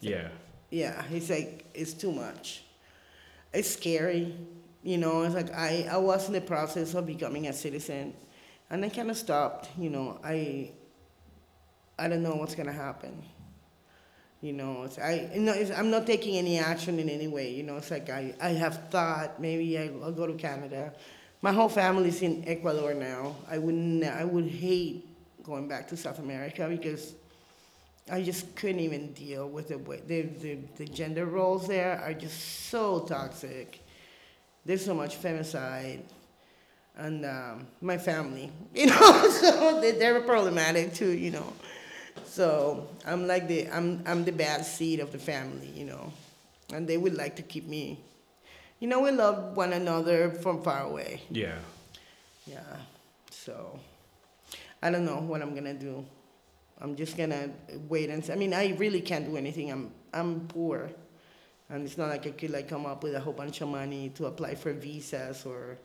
[0.00, 0.28] Yeah.
[0.70, 2.62] Yeah, he's like it's too much.
[3.52, 4.34] It's scary,
[4.82, 5.22] you know.
[5.22, 8.14] It's like I I was in the process of becoming a citizen,
[8.68, 9.68] and I kind of stopped.
[9.78, 10.72] You know, I
[11.98, 13.22] I don't know what's gonna happen.
[14.40, 17.50] You know, it's, I, you know, it's, I'm not taking any action in any way.
[17.50, 20.92] You know, it's like I, I have thought maybe I'll, I'll go to Canada.
[21.42, 23.34] My whole family's in Ecuador now.
[23.50, 25.08] I wouldn't, I would hate
[25.42, 27.14] going back to South America because
[28.10, 32.14] I just couldn't even deal with the way the, the, the gender roles there are
[32.14, 33.80] just so toxic.
[34.64, 36.00] There's so much femicide,
[36.96, 41.52] and um, my family, you know, so they, they're problematic too, you know.
[42.24, 46.12] So I'm like the I'm I'm the bad seed of the family, you know,
[46.72, 47.98] and they would like to keep me.
[48.80, 51.22] You know, we love one another from far away.
[51.30, 51.58] Yeah.
[52.46, 52.60] Yeah.
[53.30, 53.78] So
[54.82, 56.04] I don't know what I'm gonna do.
[56.80, 57.50] I'm just gonna
[57.88, 58.32] wait and see.
[58.32, 59.70] I mean, I really can't do anything.
[59.70, 60.90] I'm I'm poor,
[61.68, 64.10] and it's not like I could like come up with a whole bunch of money
[64.10, 65.78] to apply for visas or,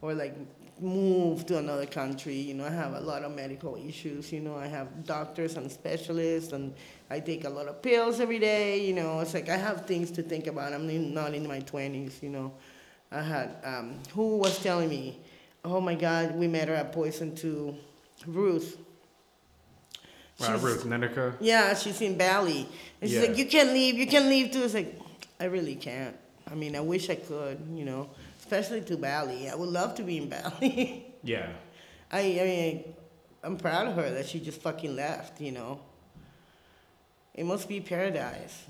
[0.00, 0.36] or like
[0.80, 2.36] move to another country.
[2.36, 4.32] You know, I have a lot of medical issues.
[4.32, 6.74] You know, I have doctors and specialists, and
[7.10, 8.86] I take a lot of pills every day.
[8.86, 10.72] You know, it's like I have things to think about.
[10.72, 12.20] I'm in, not in my twenties.
[12.22, 12.52] You know,
[13.10, 15.18] I had um, who was telling me,
[15.64, 17.74] oh my God, we met her at Poison to
[18.26, 18.78] Ruth.
[20.40, 22.68] Wow, She's- Ruth yeah, she's in Bali.
[23.00, 23.28] And she's Yeah.
[23.28, 24.62] like, you can't leave, you can leave too.
[24.64, 24.98] It's like,
[25.40, 26.14] I really can't.
[26.50, 29.48] I mean, I wish I could, you know, especially to Bali.
[29.48, 31.02] I would love to be in Bali.
[31.22, 31.48] Yeah.
[32.12, 32.94] I, I mean,
[33.42, 35.80] I'm proud of her that she just fucking left, you know.
[37.34, 38.62] It must be paradise.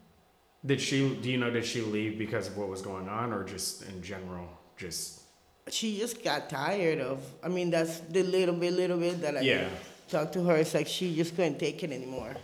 [0.64, 1.14] Did she?
[1.16, 1.50] Do you know?
[1.50, 4.48] Did she leave because of what was going on, or just in general?
[4.76, 5.20] Just
[5.68, 9.40] she just got tired of, I mean, that's the little bit, little bit that I
[9.40, 9.68] Yeah.
[10.08, 10.56] Talked to her.
[10.56, 12.36] It's like she just couldn't take it anymore.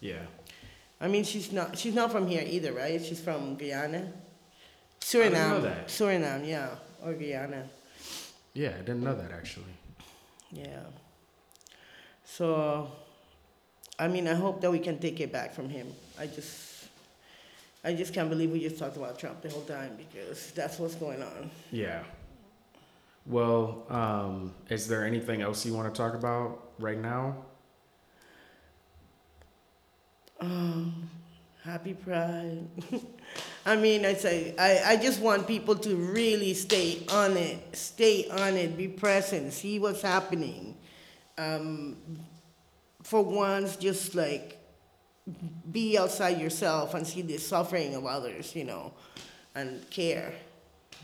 [0.00, 0.22] yeah.
[0.98, 3.04] I mean, she's not, she's not from here either, right?
[3.04, 3.98] She's from Guyana.
[3.98, 4.14] didn't
[5.00, 5.32] Suriname.
[5.50, 5.88] know that.
[5.88, 6.70] Suriname, yeah,
[7.04, 7.68] or Guyana.
[8.54, 9.74] Yeah, I didn't know that actually.
[10.50, 10.80] Yeah.
[12.24, 12.90] So,
[13.98, 15.92] I mean, I hope that we can take it back from him.
[16.18, 16.86] I just,
[17.84, 20.94] I just can't believe we just talked about Trump the whole time because that's what's
[20.94, 21.50] going on.
[21.70, 22.04] Yeah.
[23.26, 27.36] Well, um, is there anything else you want to talk about right now?
[30.40, 31.08] Um,
[31.62, 32.66] happy Pride.
[33.66, 38.28] I mean, I say, I, I just want people to really stay on it, stay
[38.28, 40.76] on it, be present, see what's happening.
[41.38, 41.96] Um,
[43.02, 44.58] for once, just like
[45.72, 48.92] be outside yourself and see the suffering of others, you know,
[49.54, 50.32] and care.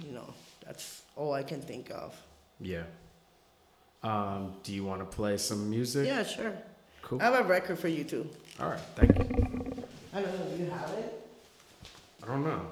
[0.05, 2.15] You know, that's all I can think of.
[2.61, 2.85] Yeah.
[4.03, 6.07] Um, do you want to play some music?
[6.07, 6.53] Yeah, sure.
[7.03, 7.21] Cool.
[7.21, 8.29] I have a record for you too.
[8.59, 8.81] All right.
[8.97, 9.85] Thank you.
[10.13, 11.29] I don't know if you have it.
[12.23, 12.67] I don't know.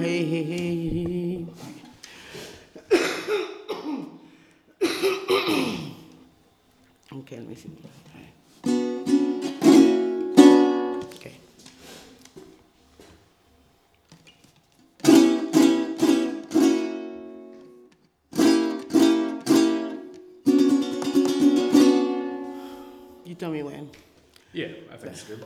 [0.00, 1.44] Hey, hey, hey.
[7.12, 7.70] okay, let me see.
[23.38, 23.90] Tell me when.
[24.52, 25.44] Yeah, I think it's good.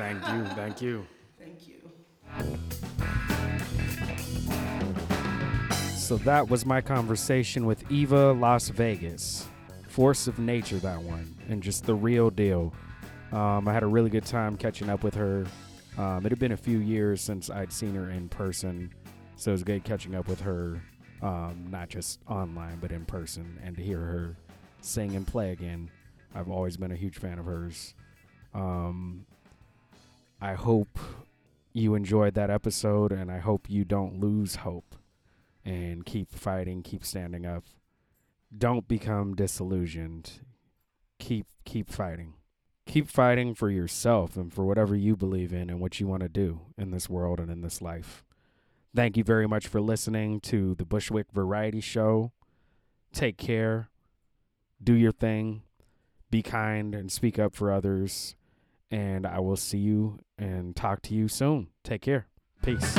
[0.00, 0.44] Thank you.
[0.54, 1.06] Thank you.
[1.38, 1.76] Thank you.
[5.94, 9.46] So that was my conversation with Eva Las Vegas.
[9.88, 11.36] Force of nature, that one.
[11.50, 12.72] And just the real deal.
[13.30, 15.44] Um, I had a really good time catching up with her.
[15.98, 18.90] Um, it had been a few years since I'd seen her in person.
[19.36, 20.82] So it was good catching up with her,
[21.20, 24.36] um, not just online, but in person, and to hear her
[24.80, 25.90] sing and play again.
[26.34, 27.94] I've always been a huge fan of hers.
[28.54, 29.26] Um,
[30.40, 30.98] I hope
[31.72, 34.96] you enjoyed that episode, and I hope you don't lose hope
[35.64, 37.64] and keep fighting, keep standing up.
[38.56, 40.40] Don't become disillusioned.
[41.18, 42.34] Keep keep fighting.
[42.86, 46.28] Keep fighting for yourself and for whatever you believe in and what you want to
[46.28, 48.24] do in this world and in this life.
[48.94, 52.32] Thank you very much for listening to the Bushwick Variety Show.
[53.12, 53.88] Take care.
[54.82, 55.62] Do your thing.
[56.30, 58.34] Be kind and speak up for others.
[58.90, 61.68] And I will see you and talk to you soon.
[61.84, 62.26] Take care.
[62.62, 62.96] Peace.